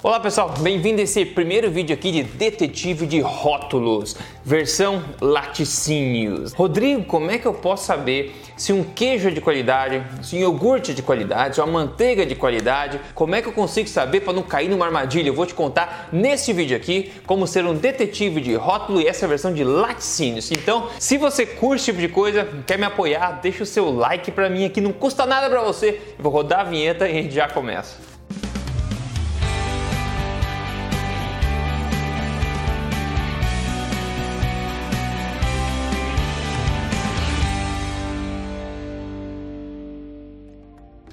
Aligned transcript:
Olá 0.00 0.20
pessoal, 0.20 0.54
bem-vindo 0.60 1.00
a 1.00 1.04
esse 1.04 1.24
primeiro 1.24 1.68
vídeo 1.72 1.92
aqui 1.92 2.12
de 2.12 2.22
Detetive 2.22 3.04
de 3.04 3.18
Rótulos, 3.18 4.14
versão 4.44 5.02
laticínios. 5.20 6.52
Rodrigo, 6.52 7.02
como 7.02 7.28
é 7.32 7.36
que 7.36 7.46
eu 7.46 7.52
posso 7.52 7.86
saber 7.86 8.32
se 8.56 8.72
um 8.72 8.84
queijo 8.84 9.26
é 9.26 9.32
de 9.32 9.40
qualidade, 9.40 10.00
se 10.22 10.36
um 10.36 10.38
iogurte 10.38 10.92
é 10.92 10.94
de 10.94 11.02
qualidade, 11.02 11.56
se 11.56 11.60
uma 11.60 11.66
manteiga 11.66 12.22
é 12.22 12.24
de 12.24 12.36
qualidade? 12.36 13.00
Como 13.12 13.34
é 13.34 13.42
que 13.42 13.48
eu 13.48 13.52
consigo 13.52 13.88
saber 13.88 14.20
para 14.20 14.32
não 14.32 14.44
cair 14.44 14.68
numa 14.68 14.86
armadilha? 14.86 15.30
Eu 15.30 15.34
vou 15.34 15.46
te 15.46 15.54
contar 15.54 16.08
nesse 16.12 16.52
vídeo 16.52 16.76
aqui 16.76 17.12
como 17.26 17.44
ser 17.44 17.64
um 17.64 17.74
detetive 17.74 18.40
de 18.40 18.54
rótulo 18.54 19.00
e 19.00 19.08
essa 19.08 19.24
é 19.24 19.28
versão 19.28 19.52
de 19.52 19.64
laticínios. 19.64 20.52
Então, 20.52 20.90
se 21.00 21.18
você 21.18 21.44
curte 21.44 21.82
esse 21.82 21.86
tipo 21.86 21.98
de 21.98 22.08
coisa, 22.08 22.48
quer 22.64 22.78
me 22.78 22.84
apoiar, 22.84 23.40
deixa 23.42 23.64
o 23.64 23.66
seu 23.66 23.90
like 23.90 24.30
para 24.30 24.48
mim 24.48 24.64
aqui, 24.64 24.80
não 24.80 24.92
custa 24.92 25.26
nada 25.26 25.50
para 25.50 25.60
você. 25.60 26.00
Eu 26.16 26.22
vou 26.22 26.30
rodar 26.30 26.60
a 26.60 26.64
vinheta 26.64 27.08
e 27.08 27.18
a 27.18 27.22
gente 27.22 27.34
já 27.34 27.48
começa. 27.48 28.17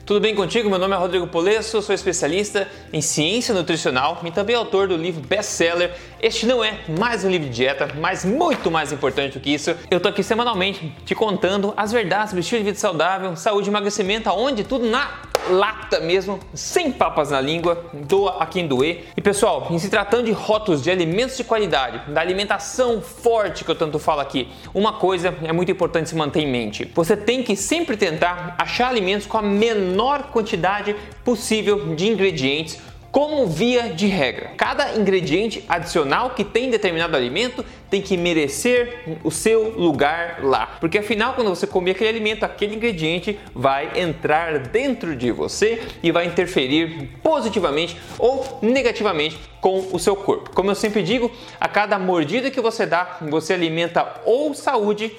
Tudo 0.05 0.19
bem 0.19 0.35
contigo? 0.35 0.69
Meu 0.69 0.77
nome 0.77 0.93
é 0.93 0.97
Rodrigo 0.99 1.25
Polesso, 1.25 1.81
sou 1.81 1.95
especialista 1.95 2.67
em 2.93 3.01
ciência 3.01 3.55
nutricional 3.55 4.21
e 4.23 4.29
também 4.29 4.55
autor 4.55 4.87
do 4.87 4.95
livro 4.95 5.19
best-seller. 5.19 5.95
Este 6.21 6.45
não 6.45 6.63
é 6.63 6.81
mais 6.99 7.25
um 7.25 7.29
livro 7.31 7.49
de 7.49 7.55
dieta, 7.55 7.89
mas 7.99 8.23
muito 8.23 8.69
mais 8.69 8.91
importante 8.91 9.33
do 9.33 9.39
que 9.39 9.49
isso. 9.49 9.75
Eu 9.89 9.99
tô 9.99 10.07
aqui 10.07 10.21
semanalmente 10.21 10.95
te 11.03 11.15
contando 11.15 11.73
as 11.75 11.91
verdades 11.91 12.33
do 12.35 12.39
estilo 12.39 12.59
de 12.59 12.65
vida 12.65 12.77
saudável, 12.77 13.35
saúde 13.35 13.67
e 13.67 13.71
emagrecimento, 13.71 14.29
aonde 14.29 14.63
tudo 14.63 14.85
na 14.85 15.09
lata 15.49 15.99
mesmo, 15.99 16.39
sem 16.53 16.91
papas 16.91 17.31
na 17.31 17.41
língua, 17.41 17.85
doa 17.93 18.37
a 18.39 18.45
quem 18.45 18.67
doer. 18.67 19.05
E 19.15 19.21
pessoal, 19.21 19.67
em 19.69 19.79
se 19.79 19.89
tratando 19.89 20.25
de 20.25 20.31
rótulos 20.31 20.81
de 20.81 20.89
alimentos 20.89 21.37
de 21.37 21.43
qualidade, 21.43 22.11
da 22.11 22.21
alimentação 22.21 23.01
forte 23.01 23.63
que 23.63 23.71
eu 23.71 23.75
tanto 23.75 23.99
falo 23.99 24.21
aqui, 24.21 24.47
uma 24.73 24.93
coisa 24.93 25.33
é 25.43 25.51
muito 25.51 25.71
importante 25.71 26.09
se 26.09 26.15
manter 26.15 26.41
em 26.41 26.51
mente. 26.51 26.91
Você 26.93 27.15
tem 27.15 27.43
que 27.43 27.55
sempre 27.55 27.97
tentar 27.97 28.55
achar 28.57 28.89
alimentos 28.89 29.27
com 29.27 29.37
a 29.37 29.41
menor 29.41 30.23
quantidade 30.31 30.95
possível 31.23 31.95
de 31.95 32.07
ingredientes 32.07 32.79
como 33.15 33.47
via 33.47 33.93
de 33.93 34.07
regra, 34.07 34.51
cada 34.57 34.97
ingrediente 34.97 35.63
adicional 35.69 36.31
que 36.31 36.43
tem 36.43 36.69
determinado 36.69 37.15
alimento 37.15 37.63
tem 37.89 38.01
que 38.01 38.17
merecer 38.17 39.05
o 39.23 39.31
seu 39.31 39.69
lugar 39.79 40.43
lá, 40.43 40.75
porque 40.81 40.97
afinal, 40.97 41.33
quando 41.33 41.47
você 41.47 41.65
comer 41.65 41.91
aquele 41.91 42.09
alimento, 42.09 42.43
aquele 42.43 42.75
ingrediente 42.75 43.39
vai 43.53 44.01
entrar 44.01 44.59
dentro 44.59 45.15
de 45.15 45.31
você 45.31 45.81
e 46.03 46.11
vai 46.11 46.25
interferir 46.25 47.09
positivamente 47.23 47.95
ou 48.19 48.59
negativamente 48.61 49.39
com 49.61 49.87
o 49.93 49.97
seu 49.97 50.17
corpo. 50.17 50.49
Como 50.49 50.69
eu 50.69 50.75
sempre 50.75 51.01
digo, 51.01 51.31
a 51.57 51.69
cada 51.69 51.97
mordida 51.97 52.51
que 52.51 52.59
você 52.59 52.85
dá, 52.85 53.19
você 53.21 53.53
alimenta 53.53 54.21
ou 54.25 54.53
saúde 54.53 55.09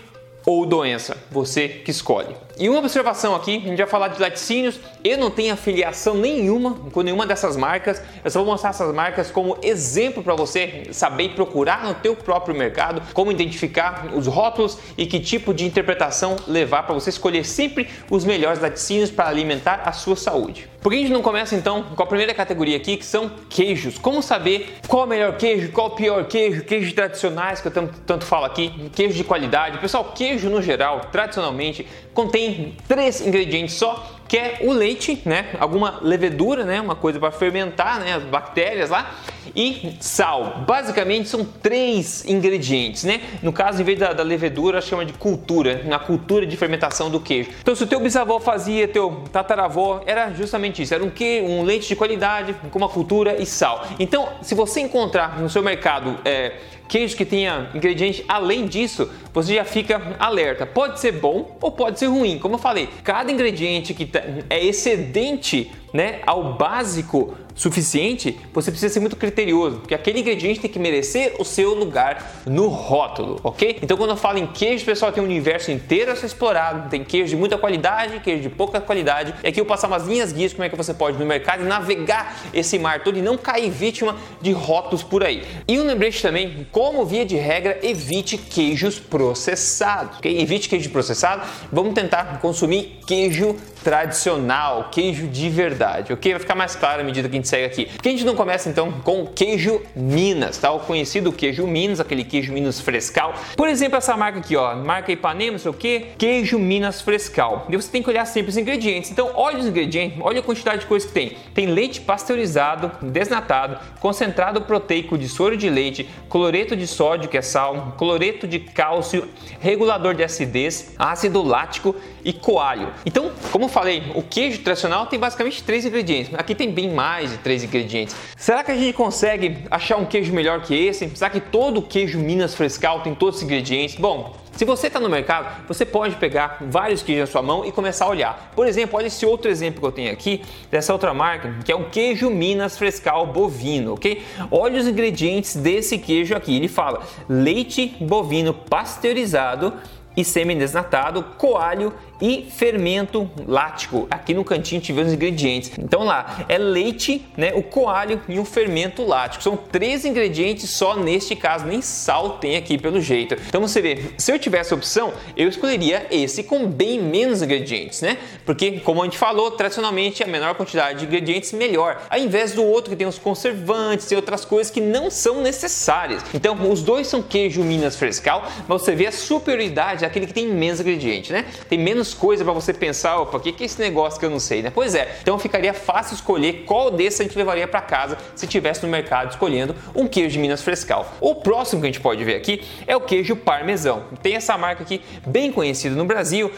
ou 0.44 0.66
doença, 0.66 1.16
você 1.30 1.66
que 1.66 1.92
escolhe. 1.92 2.36
E 2.58 2.70
uma 2.70 2.78
observação 2.78 3.34
aqui, 3.34 3.56
a 3.56 3.68
gente 3.68 3.76
vai 3.76 3.86
falar 3.86 4.08
de 4.08 4.18
laticínios, 4.18 4.80
eu 5.04 5.18
não 5.18 5.30
tenho 5.30 5.52
afiliação 5.52 6.14
nenhuma 6.14 6.72
com 6.90 7.02
nenhuma 7.02 7.26
dessas 7.26 7.54
marcas, 7.54 8.02
eu 8.24 8.30
só 8.30 8.38
vou 8.38 8.50
mostrar 8.50 8.70
essas 8.70 8.94
marcas 8.94 9.30
como 9.30 9.58
exemplo 9.62 10.22
para 10.22 10.34
você 10.34 10.84
saber 10.90 11.34
procurar 11.34 11.84
no 11.84 11.92
teu 11.92 12.16
próprio 12.16 12.56
mercado, 12.56 13.02
como 13.12 13.30
identificar 13.30 14.06
os 14.14 14.26
rótulos 14.26 14.78
e 14.96 15.04
que 15.04 15.20
tipo 15.20 15.52
de 15.52 15.66
interpretação 15.66 16.36
levar 16.48 16.84
para 16.84 16.94
você 16.94 17.10
escolher 17.10 17.44
sempre 17.44 17.90
os 18.10 18.24
melhores 18.24 18.58
laticínios 18.58 19.10
para 19.10 19.28
alimentar 19.28 19.82
a 19.84 19.92
sua 19.92 20.16
saúde. 20.16 20.66
Por 20.80 20.92
que 20.92 20.98
a 20.98 21.00
gente 21.00 21.12
não 21.12 21.20
começa 21.20 21.56
então 21.56 21.82
com 21.82 22.02
a 22.02 22.06
primeira 22.06 22.32
categoria 22.32 22.76
aqui, 22.76 22.96
que 22.96 23.04
são 23.04 23.28
queijos? 23.50 23.98
Como 23.98 24.22
saber 24.22 24.78
qual 24.86 25.02
é 25.02 25.04
o 25.04 25.08
melhor 25.08 25.36
queijo, 25.36 25.72
qual 25.72 25.88
é 25.88 25.90
o 25.90 25.94
pior 25.96 26.24
queijo, 26.26 26.62
queijos 26.62 26.92
tradicionais 26.92 27.60
que 27.60 27.66
eu 27.66 27.72
tanto, 27.72 27.98
tanto 28.06 28.24
falo 28.24 28.44
aqui, 28.44 28.88
queijo 28.94 29.14
de 29.14 29.24
qualidade. 29.24 29.78
Pessoal, 29.78 30.12
queijo 30.14 30.48
no 30.48 30.62
geral, 30.62 31.08
tradicionalmente, 31.10 31.84
contém 32.14 32.45
três 32.88 33.20
ingredientes 33.20 33.74
só 33.74 34.18
que 34.28 34.36
é 34.36 34.58
o 34.62 34.72
leite, 34.72 35.22
né? 35.24 35.50
Alguma 35.58 35.98
levedura, 36.02 36.64
né? 36.64 36.80
Uma 36.80 36.94
coisa 36.94 37.18
para 37.18 37.30
fermentar, 37.30 38.00
né? 38.00 38.14
As 38.14 38.24
bactérias 38.24 38.90
lá 38.90 39.14
e 39.54 39.96
sal. 40.00 40.64
Basicamente 40.66 41.28
são 41.28 41.44
três 41.44 42.24
ingredientes, 42.26 43.04
né? 43.04 43.20
No 43.42 43.52
caso, 43.52 43.80
em 43.80 43.84
vez 43.84 43.98
da, 43.98 44.12
da 44.12 44.22
levedura, 44.22 44.80
chama 44.80 45.04
de 45.04 45.12
cultura, 45.12 45.82
na 45.84 45.98
cultura 45.98 46.46
de 46.46 46.56
fermentação 46.56 47.10
do 47.10 47.20
queijo. 47.20 47.50
Então, 47.60 47.74
se 47.74 47.84
o 47.84 47.86
teu 47.86 48.00
bisavô 48.00 48.40
fazia, 48.40 48.88
teu 48.88 49.24
tataravô, 49.32 50.00
era 50.06 50.32
justamente 50.32 50.82
isso, 50.82 50.94
era 50.94 51.02
um, 51.02 51.10
que, 51.10 51.40
um 51.40 51.62
leite 51.62 51.88
de 51.88 51.96
qualidade 51.96 52.54
com 52.70 52.78
uma 52.78 52.88
cultura 52.88 53.40
e 53.40 53.46
sal. 53.46 53.86
Então, 53.98 54.28
se 54.42 54.54
você 54.54 54.80
encontrar 54.80 55.40
no 55.40 55.48
seu 55.48 55.62
mercado 55.62 56.18
é, 56.24 56.52
queijo 56.88 57.16
que 57.16 57.24
tenha 57.24 57.70
ingrediente 57.74 58.24
além 58.28 58.66
disso, 58.66 59.10
você 59.32 59.54
já 59.54 59.64
fica 59.64 60.16
alerta. 60.18 60.64
Pode 60.66 61.00
ser 61.00 61.12
bom 61.12 61.56
ou 61.60 61.70
pode 61.70 61.98
ser 61.98 62.06
ruim. 62.06 62.38
Como 62.38 62.54
eu 62.54 62.58
falei, 62.58 62.88
cada 63.02 63.30
ingrediente 63.30 63.94
que 63.94 64.10
é 64.50 64.64
excedente 64.64 65.70
né, 65.96 66.20
ao 66.26 66.52
básico 66.52 67.34
suficiente, 67.54 68.38
você 68.52 68.70
precisa 68.70 68.92
ser 68.92 69.00
muito 69.00 69.16
criterioso, 69.16 69.78
porque 69.78 69.94
aquele 69.94 70.20
ingrediente 70.20 70.60
tem 70.60 70.70
que 70.70 70.78
merecer 70.78 71.36
o 71.38 71.44
seu 71.44 71.74
lugar 71.74 72.42
no 72.44 72.68
rótulo, 72.68 73.40
ok? 73.42 73.78
Então 73.80 73.96
quando 73.96 74.10
eu 74.10 74.16
falo 74.16 74.36
em 74.36 74.46
queijo, 74.46 74.84
pessoal, 74.84 75.10
tem 75.10 75.22
um 75.22 75.26
universo 75.26 75.70
inteiro 75.70 76.12
a 76.12 76.16
ser 76.16 76.26
explorado, 76.26 76.90
tem 76.90 77.02
queijo 77.02 77.30
de 77.30 77.36
muita 77.36 77.56
qualidade, 77.56 78.20
queijo 78.20 78.42
de 78.42 78.50
pouca 78.50 78.78
qualidade, 78.78 79.34
e 79.42 79.48
aqui 79.48 79.58
eu 79.58 79.64
passar 79.64 79.86
umas 79.86 80.06
linhas 80.06 80.32
guias 80.32 80.52
como 80.52 80.64
é 80.64 80.68
que 80.68 80.76
você 80.76 80.92
pode 80.92 81.18
no 81.18 81.24
mercado 81.24 81.64
navegar 81.64 82.36
esse 82.52 82.78
mar 82.78 83.02
todo 83.02 83.18
e 83.18 83.22
não 83.22 83.38
cair 83.38 83.70
vítima 83.70 84.16
de 84.42 84.52
rótulos 84.52 85.02
por 85.02 85.24
aí. 85.24 85.42
E 85.66 85.80
um 85.80 85.86
lembrete 85.86 86.20
também, 86.20 86.66
como 86.70 87.06
via 87.06 87.24
de 87.24 87.36
regra, 87.36 87.78
evite 87.82 88.36
queijos 88.36 88.98
processados, 88.98 90.18
ok? 90.18 90.38
Evite 90.38 90.68
queijo 90.68 90.90
processado, 90.90 91.42
vamos 91.72 91.94
tentar 91.94 92.38
consumir 92.42 93.00
queijo 93.06 93.56
tradicional, 93.82 94.88
queijo 94.90 95.28
de 95.28 95.48
verdade, 95.48 95.85
ok? 96.10 96.32
Vai 96.32 96.40
ficar 96.40 96.54
mais 96.54 96.74
claro 96.74 97.00
à 97.00 97.04
medida 97.04 97.28
que 97.28 97.34
a 97.34 97.38
gente 97.38 97.48
segue 97.48 97.64
aqui. 97.64 97.86
Por 97.86 98.02
que 98.02 98.08
a 98.08 98.12
gente 98.12 98.24
não 98.24 98.34
começa 98.34 98.68
então 98.68 98.92
com 98.92 99.26
queijo 99.26 99.82
Minas, 99.94 100.58
tá? 100.58 100.70
O 100.72 100.80
conhecido 100.80 101.32
queijo 101.32 101.66
Minas, 101.66 102.00
aquele 102.00 102.24
queijo 102.24 102.52
Minas 102.52 102.80
frescal. 102.80 103.34
Por 103.56 103.68
exemplo, 103.68 103.98
essa 103.98 104.16
marca 104.16 104.38
aqui, 104.38 104.56
ó, 104.56 104.74
marca 104.76 105.12
Ipanema, 105.12 105.52
não 105.52 105.58
sei 105.58 105.70
o 105.70 105.74
que, 105.74 106.06
queijo 106.18 106.58
Minas 106.58 107.00
frescal. 107.00 107.66
E 107.68 107.76
você 107.76 107.90
tem 107.90 108.02
que 108.02 108.10
olhar 108.10 108.24
sempre 108.24 108.50
os 108.50 108.56
ingredientes. 108.56 109.10
Então, 109.10 109.30
olha 109.34 109.58
os 109.58 109.66
ingredientes, 109.66 110.18
olha 110.20 110.40
a 110.40 110.42
quantidade 110.42 110.80
de 110.80 110.86
coisa 110.86 111.06
que 111.06 111.12
tem. 111.12 111.36
Tem 111.54 111.66
leite 111.66 112.00
pasteurizado, 112.00 112.90
desnatado, 113.02 113.78
concentrado 114.00 114.60
proteico 114.62 115.16
de 115.18 115.28
soro 115.28 115.56
de 115.56 115.68
leite, 115.68 116.08
cloreto 116.28 116.76
de 116.76 116.86
sódio, 116.86 117.28
que 117.28 117.36
é 117.36 117.42
sal, 117.42 117.94
cloreto 117.96 118.46
de 118.46 118.58
cálcio, 118.58 119.28
regulador 119.60 120.14
de 120.14 120.22
acidez, 120.22 120.94
ácido 120.98 121.42
lático 121.42 121.94
e 122.24 122.32
coalho. 122.32 122.92
Então, 123.04 123.30
como 123.52 123.68
falei, 123.68 124.02
o 124.14 124.22
queijo 124.22 124.62
tradicional 124.62 125.06
tem 125.06 125.18
basicamente 125.18 125.62
três 125.62 125.75
ingredientes. 125.84 126.34
Aqui 126.34 126.54
tem 126.54 126.70
bem 126.70 126.90
mais 126.90 127.30
de 127.30 127.38
três 127.38 127.62
ingredientes. 127.62 128.16
Será 128.36 128.64
que 128.64 128.70
a 128.70 128.76
gente 128.76 128.92
consegue 128.92 129.58
achar 129.70 129.96
um 129.96 130.04
queijo 130.04 130.32
melhor 130.32 130.62
que 130.62 130.74
esse? 130.74 131.08
Será 131.14 131.28
que 131.28 131.40
todo 131.40 131.82
queijo 131.82 132.18
Minas 132.18 132.54
Frescal 132.54 133.00
tem 133.00 133.14
todos 133.14 133.36
os 133.36 133.42
ingredientes? 133.42 133.96
Bom, 133.96 134.36
se 134.52 134.64
você 134.64 134.86
está 134.86 134.98
no 134.98 135.10
mercado, 135.10 135.66
você 135.68 135.84
pode 135.84 136.16
pegar 136.16 136.58
vários 136.62 137.02
queijos 137.02 137.28
na 137.28 137.32
sua 137.32 137.42
mão 137.42 137.62
e 137.64 137.70
começar 137.70 138.06
a 138.06 138.08
olhar. 138.08 138.52
Por 138.56 138.66
exemplo, 138.66 138.96
olha 138.96 139.08
esse 139.08 139.26
outro 139.26 139.50
exemplo 139.50 139.80
que 139.80 139.86
eu 139.86 139.92
tenho 139.92 140.10
aqui, 140.10 140.42
dessa 140.70 140.94
outra 140.94 141.12
marca, 141.12 141.54
que 141.62 141.70
é 141.70 141.76
um 141.76 141.90
queijo 141.90 142.30
Minas 142.30 142.78
Frescal 142.78 143.26
bovino, 143.26 143.92
ok? 143.92 144.24
Olha 144.50 144.80
os 144.80 144.86
ingredientes 144.86 145.54
desse 145.56 145.98
queijo 145.98 146.34
aqui. 146.34 146.56
Ele 146.56 146.68
fala 146.68 147.02
leite 147.28 147.94
bovino 148.00 148.54
pasteurizado 148.54 149.74
e 150.16 150.24
semi-desnatado, 150.24 151.22
coalho 151.36 151.92
e 152.20 152.46
fermento 152.50 153.30
lático. 153.46 154.06
Aqui 154.10 154.34
no 154.34 154.44
cantinho 154.44 154.80
tivemos 154.80 155.08
os 155.08 155.14
ingredientes. 155.14 155.72
Então 155.78 156.04
lá 156.04 156.44
é 156.48 156.58
leite, 156.58 157.24
né, 157.36 157.52
o 157.54 157.62
coalho 157.62 158.20
e 158.28 158.38
o 158.38 158.44
fermento 158.44 159.04
lático. 159.04 159.42
São 159.42 159.56
três 159.56 160.04
ingredientes 160.04 160.70
só 160.70 160.96
neste 160.96 161.36
caso, 161.36 161.66
nem 161.66 161.82
sal 161.82 162.38
tem 162.38 162.56
aqui 162.56 162.78
pelo 162.78 163.00
jeito. 163.00 163.36
Então 163.46 163.60
você 163.60 163.80
vê, 163.80 164.12
se 164.16 164.32
eu 164.32 164.38
tivesse 164.38 164.72
a 164.72 164.76
opção, 164.76 165.12
eu 165.36 165.48
escolheria 165.48 166.06
esse 166.10 166.42
com 166.42 166.66
bem 166.66 167.00
menos 167.00 167.42
ingredientes, 167.42 168.00
né? 168.02 168.18
Porque 168.44 168.80
como 168.80 169.02
a 169.02 169.04
gente 169.04 169.18
falou, 169.18 169.50
tradicionalmente 169.50 170.22
a 170.22 170.26
menor 170.26 170.54
quantidade 170.54 171.00
de 171.00 171.06
ingredientes 171.06 171.52
melhor, 171.52 172.02
ao 172.08 172.18
invés 172.18 172.52
do 172.52 172.64
outro 172.64 172.90
que 172.90 172.96
tem 172.96 173.06
os 173.06 173.18
conservantes 173.18 174.10
e 174.10 174.16
outras 174.16 174.44
coisas 174.44 174.70
que 174.70 174.80
não 174.80 175.10
são 175.10 175.42
necessárias. 175.42 176.22
Então 176.34 176.56
os 176.70 176.82
dois 176.82 177.06
são 177.06 177.22
queijo 177.22 177.62
Minas 177.62 177.96
Frescal, 177.96 178.46
mas 178.66 178.82
você 178.82 178.94
vê 178.94 179.06
a 179.06 179.12
superioridade 179.12 180.02
daquele 180.02 180.26
que 180.26 180.34
tem 180.34 180.46
menos 180.48 180.80
ingredientes, 180.80 181.30
né? 181.30 181.46
Tem 181.68 181.78
menos 181.78 182.05
menos 182.06 182.14
coisa 182.14 182.44
para 182.44 182.52
você 182.52 182.72
pensar, 182.72 183.18
opa, 183.18 183.36
o 183.36 183.40
que, 183.40 183.52
que 183.52 183.64
é 183.64 183.66
esse 183.66 183.80
negócio 183.80 184.18
que 184.18 184.24
eu 184.24 184.30
não 184.30 184.38
sei, 184.38 184.62
né? 184.62 184.70
Pois 184.70 184.94
é, 184.94 185.18
então 185.20 185.38
ficaria 185.38 185.74
fácil 185.74 186.14
escolher 186.14 186.64
qual 186.64 186.90
desses 186.90 187.20
a 187.20 187.24
gente 187.24 187.36
levaria 187.36 187.66
para 187.66 187.80
casa 187.80 188.16
se 188.34 188.46
tivesse 188.46 188.82
no 188.84 188.88
mercado 188.88 189.30
escolhendo 189.30 189.74
um 189.94 190.06
queijo 190.06 190.30
de 190.30 190.38
Minas 190.38 190.62
Frescal. 190.62 191.12
O 191.20 191.34
próximo 191.34 191.80
que 191.80 191.86
a 191.86 191.90
gente 191.90 192.00
pode 192.00 192.22
ver 192.24 192.36
aqui 192.36 192.62
é 192.86 192.96
o 192.96 193.00
queijo 193.00 193.34
parmesão. 193.34 194.04
Tem 194.22 194.34
essa 194.34 194.56
marca 194.56 194.82
aqui 194.82 195.00
bem 195.26 195.50
conhecida 195.50 195.94
no 195.94 196.04
Brasil 196.04 196.50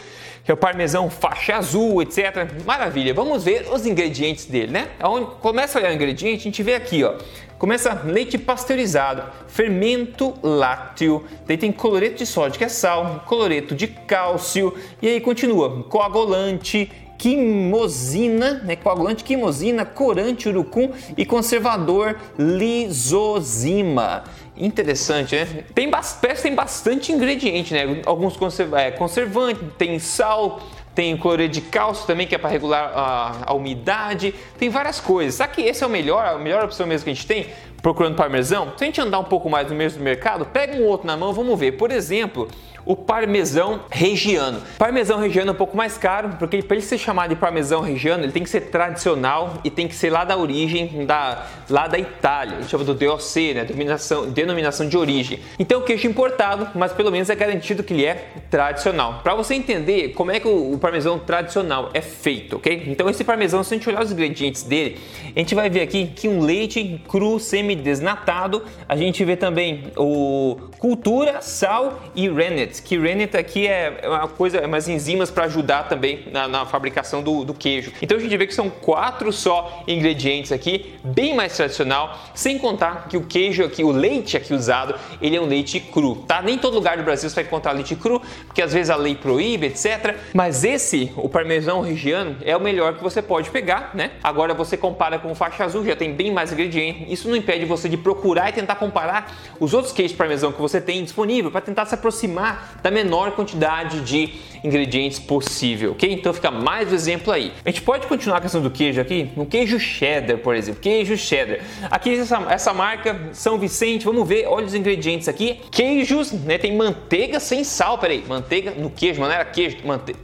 que 0.43 0.51
é 0.51 0.53
o 0.53 0.57
parmesão 0.57 1.09
faixa 1.09 1.55
azul, 1.55 2.01
etc. 2.01 2.47
Maravilha. 2.65 3.13
Vamos 3.13 3.43
ver 3.43 3.67
os 3.71 3.85
ingredientes 3.85 4.45
dele, 4.45 4.71
né? 4.71 4.89
Onde 5.03 5.27
começa 5.41 5.77
a 5.77 5.81
olhar 5.81 5.91
o 5.91 5.95
ingrediente, 5.95 6.41
a 6.41 6.43
gente 6.43 6.63
vê 6.63 6.75
aqui, 6.75 7.03
ó. 7.03 7.15
Começa 7.57 8.01
leite 8.05 8.37
pasteurizado, 8.37 9.23
fermento 9.47 10.33
lácteo, 10.41 11.25
daí 11.45 11.57
tem 11.57 11.73
cloreto 11.73 12.19
de 12.19 12.25
sódio, 12.25 12.57
que 12.57 12.63
é 12.63 12.69
sal, 12.69 13.25
cloreto 13.27 13.75
de 13.75 13.85
cálcio, 13.85 14.73
e 15.01 15.09
aí 15.09 15.19
continua 15.19 15.83
coagulante, 15.83 16.89
quimosina, 17.17 18.61
né, 18.63 18.77
coagulante 18.77 19.25
quimosina, 19.25 19.83
corante 19.83 20.47
urucum 20.47 20.91
e 21.17 21.25
conservador 21.25 22.17
lisozima. 22.37 24.23
Interessante, 24.59 25.35
né? 25.37 25.63
Tem, 25.73 25.89
parece 25.89 26.43
tem 26.43 26.53
bastante 26.53 27.13
ingrediente, 27.13 27.73
né? 27.73 28.01
Alguns 28.05 28.37
é, 28.75 28.91
conservantes, 28.91 29.63
tem 29.77 29.97
sal, 29.99 30.59
tem 30.93 31.15
cloreto 31.15 31.53
de 31.53 31.61
cálcio 31.61 32.05
também, 32.05 32.27
que 32.27 32.35
é 32.35 32.37
para 32.37 32.49
regular 32.49 32.91
a, 32.93 33.43
a, 33.45 33.53
umidade, 33.53 34.35
tem 34.57 34.69
várias 34.69 34.99
coisas. 34.99 35.35
Será 35.35 35.47
que 35.47 35.61
esse 35.61 35.81
é 35.81 35.87
o 35.87 35.89
melhor, 35.89 36.25
a 36.25 36.37
melhor 36.37 36.65
opção 36.65 36.85
mesmo 36.85 37.05
que 37.05 37.11
a 37.11 37.13
gente 37.13 37.25
tem? 37.25 37.47
Procurando 37.81 38.15
parmesão? 38.15 38.73
Se 38.77 38.83
a 38.83 38.87
gente 38.87 38.99
andar 38.99 39.19
um 39.19 39.23
pouco 39.23 39.49
mais 39.49 39.69
no 39.69 39.75
mesmo 39.75 40.03
mercado, 40.03 40.45
pega 40.45 40.75
um 40.75 40.85
outro 40.85 41.07
na 41.07 41.15
mão, 41.15 41.33
vamos 41.33 41.57
ver. 41.59 41.73
Por 41.73 41.91
exemplo, 41.91 42.47
o 42.85 42.95
parmesão 42.95 43.81
regiano. 43.89 44.61
Parmesão 44.77 45.19
regiano 45.19 45.51
é 45.51 45.53
um 45.53 45.57
pouco 45.57 45.77
mais 45.77 45.97
caro, 45.97 46.29
porque 46.39 46.61
para 46.63 46.75
ele 46.75 46.85
ser 46.85 46.97
chamado 46.97 47.29
de 47.29 47.35
parmesão 47.35 47.81
regiano, 47.81 48.23
ele 48.23 48.31
tem 48.31 48.43
que 48.43 48.49
ser 48.49 48.61
tradicional 48.61 49.59
e 49.63 49.69
tem 49.69 49.87
que 49.87 49.93
ser 49.93 50.09
lá 50.09 50.23
da 50.23 50.35
origem, 50.35 51.05
da, 51.05 51.45
lá 51.69 51.87
da 51.87 51.99
Itália. 51.99 52.57
A 52.57 52.61
gente 52.61 52.71
chama 52.71 52.83
do 52.83 52.95
DOC, 52.95 53.53
né? 53.53 53.63
Denominação, 53.65 54.29
denominação 54.29 54.89
de 54.89 54.97
origem. 54.97 55.39
Então, 55.59 55.81
o 55.81 55.83
queijo 55.83 56.07
importado, 56.07 56.69
mas 56.73 56.91
pelo 56.91 57.11
menos 57.11 57.29
é 57.29 57.35
garantido 57.35 57.83
que 57.83 57.93
ele 57.93 58.05
é 58.05 58.29
tradicional. 58.49 59.19
Para 59.23 59.35
você 59.35 59.53
entender 59.53 60.09
como 60.13 60.31
é 60.31 60.39
que 60.39 60.47
o, 60.47 60.73
o 60.73 60.79
parmesão 60.79 61.19
tradicional 61.19 61.91
é 61.93 62.01
feito, 62.01 62.55
ok? 62.55 62.85
Então, 62.87 63.07
esse 63.07 63.23
parmesão, 63.23 63.63
se 63.63 63.73
a 63.73 63.77
gente 63.77 63.87
olhar 63.87 64.01
os 64.01 64.11
ingredientes 64.11 64.63
dele, 64.63 64.97
a 65.35 65.39
gente 65.39 65.53
vai 65.53 65.69
ver 65.69 65.81
aqui 65.81 66.07
que 66.07 66.27
um 66.27 66.41
leite 66.41 66.99
cru 67.07 67.39
semi-desnatado, 67.69 68.63
a 68.87 68.95
gente 68.95 69.23
vê 69.23 69.35
também 69.35 69.91
o 69.95 70.57
cultura, 70.79 71.41
sal 71.41 72.01
e 72.15 72.29
rennet 72.29 72.81
que 72.81 72.97
rennet 72.97 73.35
aqui 73.35 73.67
é 73.67 74.01
uma 74.05 74.27
coisa, 74.27 74.59
é 74.59 74.65
umas 74.65 74.87
enzimas 74.87 75.29
para 75.29 75.43
ajudar 75.43 75.89
também 75.89 76.27
na, 76.31 76.47
na 76.47 76.65
fabricação 76.65 77.21
do, 77.21 77.43
do, 77.43 77.53
queijo. 77.53 77.91
Então 78.01 78.17
a 78.17 78.21
gente 78.21 78.35
vê 78.35 78.47
que 78.47 78.55
são 78.55 78.69
quatro 78.69 79.31
só 79.33 79.83
ingredientes 79.87 80.51
aqui, 80.51 80.95
bem 81.03 81.35
mais 81.35 81.55
tradicional, 81.55 82.17
sem 82.33 82.57
contar 82.57 83.07
que 83.09 83.17
o 83.17 83.25
queijo 83.25 83.63
aqui, 83.63 83.83
o 83.83 83.91
leite 83.91 84.37
aqui 84.37 84.53
usado, 84.53 84.95
ele 85.21 85.35
é 85.35 85.41
um 85.41 85.45
leite 85.45 85.79
cru, 85.79 86.15
tá? 86.27 86.41
Nem 86.41 86.57
todo 86.57 86.75
lugar 86.75 86.97
do 86.97 87.03
Brasil 87.03 87.29
você 87.29 87.35
vai 87.35 87.43
encontrar 87.43 87.73
leite 87.73 87.95
cru, 87.95 88.21
porque 88.45 88.61
às 88.61 88.71
vezes 88.71 88.89
a 88.89 88.95
lei 88.95 89.15
proíbe, 89.15 89.67
etc. 89.67 90.15
Mas 90.33 90.63
esse, 90.63 91.11
o 91.17 91.27
parmesão 91.27 91.81
regiano, 91.81 92.37
é 92.43 92.55
o 92.55 92.61
melhor 92.61 92.95
que 92.95 93.03
você 93.03 93.21
pode 93.21 93.49
pegar, 93.49 93.91
né? 93.93 94.11
Agora 94.23 94.53
você 94.53 94.77
compara 94.77 95.19
com 95.19 95.31
o 95.31 95.35
faixa 95.35 95.65
azul, 95.65 95.83
já 95.85 95.95
tem 95.95 96.13
bem 96.13 96.31
mais 96.31 96.53
ingredientes. 96.53 97.11
Isso 97.11 97.27
não 97.27 97.35
impede 97.35 97.58
você 97.65 97.89
de 97.89 97.97
procurar 97.97 98.49
e 98.49 98.53
tentar 98.53 98.75
comparar 98.75 99.35
os 99.59 99.73
outros 99.73 99.93
queijos 99.93 100.15
parmesão 100.15 100.51
que 100.51 100.61
você 100.61 100.79
tem 100.79 101.03
disponível 101.03 101.51
para 101.51 101.61
tentar 101.61 101.85
se 101.85 101.95
aproximar 101.95 102.79
da 102.81 102.91
menor 102.91 103.31
quantidade 103.31 104.01
de 104.01 104.33
ingredientes 104.63 105.19
possível, 105.19 105.91
ok? 105.91 106.11
Então 106.11 106.33
fica 106.33 106.51
mais 106.51 106.91
um 106.91 106.95
exemplo 106.95 107.31
aí. 107.31 107.53
A 107.63 107.69
gente 107.69 107.81
pode 107.81 108.07
continuar 108.07 108.37
a 108.37 108.41
questão 108.41 108.61
do 108.61 108.69
queijo 108.69 108.99
aqui, 108.99 109.31
no 109.35 109.45
queijo 109.45 109.79
cheddar, 109.79 110.37
por 110.37 110.55
exemplo, 110.55 110.81
queijo 110.81 111.17
cheddar. 111.17 111.59
Aqui 111.89 112.13
essa, 112.15 112.37
essa 112.49 112.73
marca 112.73 113.29
São 113.33 113.57
Vicente, 113.57 114.05
vamos 114.05 114.27
ver, 114.27 114.47
olha 114.47 114.65
os 114.65 114.75
ingredientes 114.75 115.27
aqui. 115.27 115.61
Queijos, 115.71 116.31
né? 116.31 116.57
Tem 116.57 116.75
manteiga 116.75 117.39
sem 117.39 117.63
sal, 117.63 117.97
peraí, 117.97 118.23
manteiga 118.27 118.71
no 118.71 118.89
queijo, 118.89 119.19
mas 119.19 119.29
não 119.29 119.35
era 119.35 119.45
queijo, 119.45 119.77
manteiga. 119.85 120.19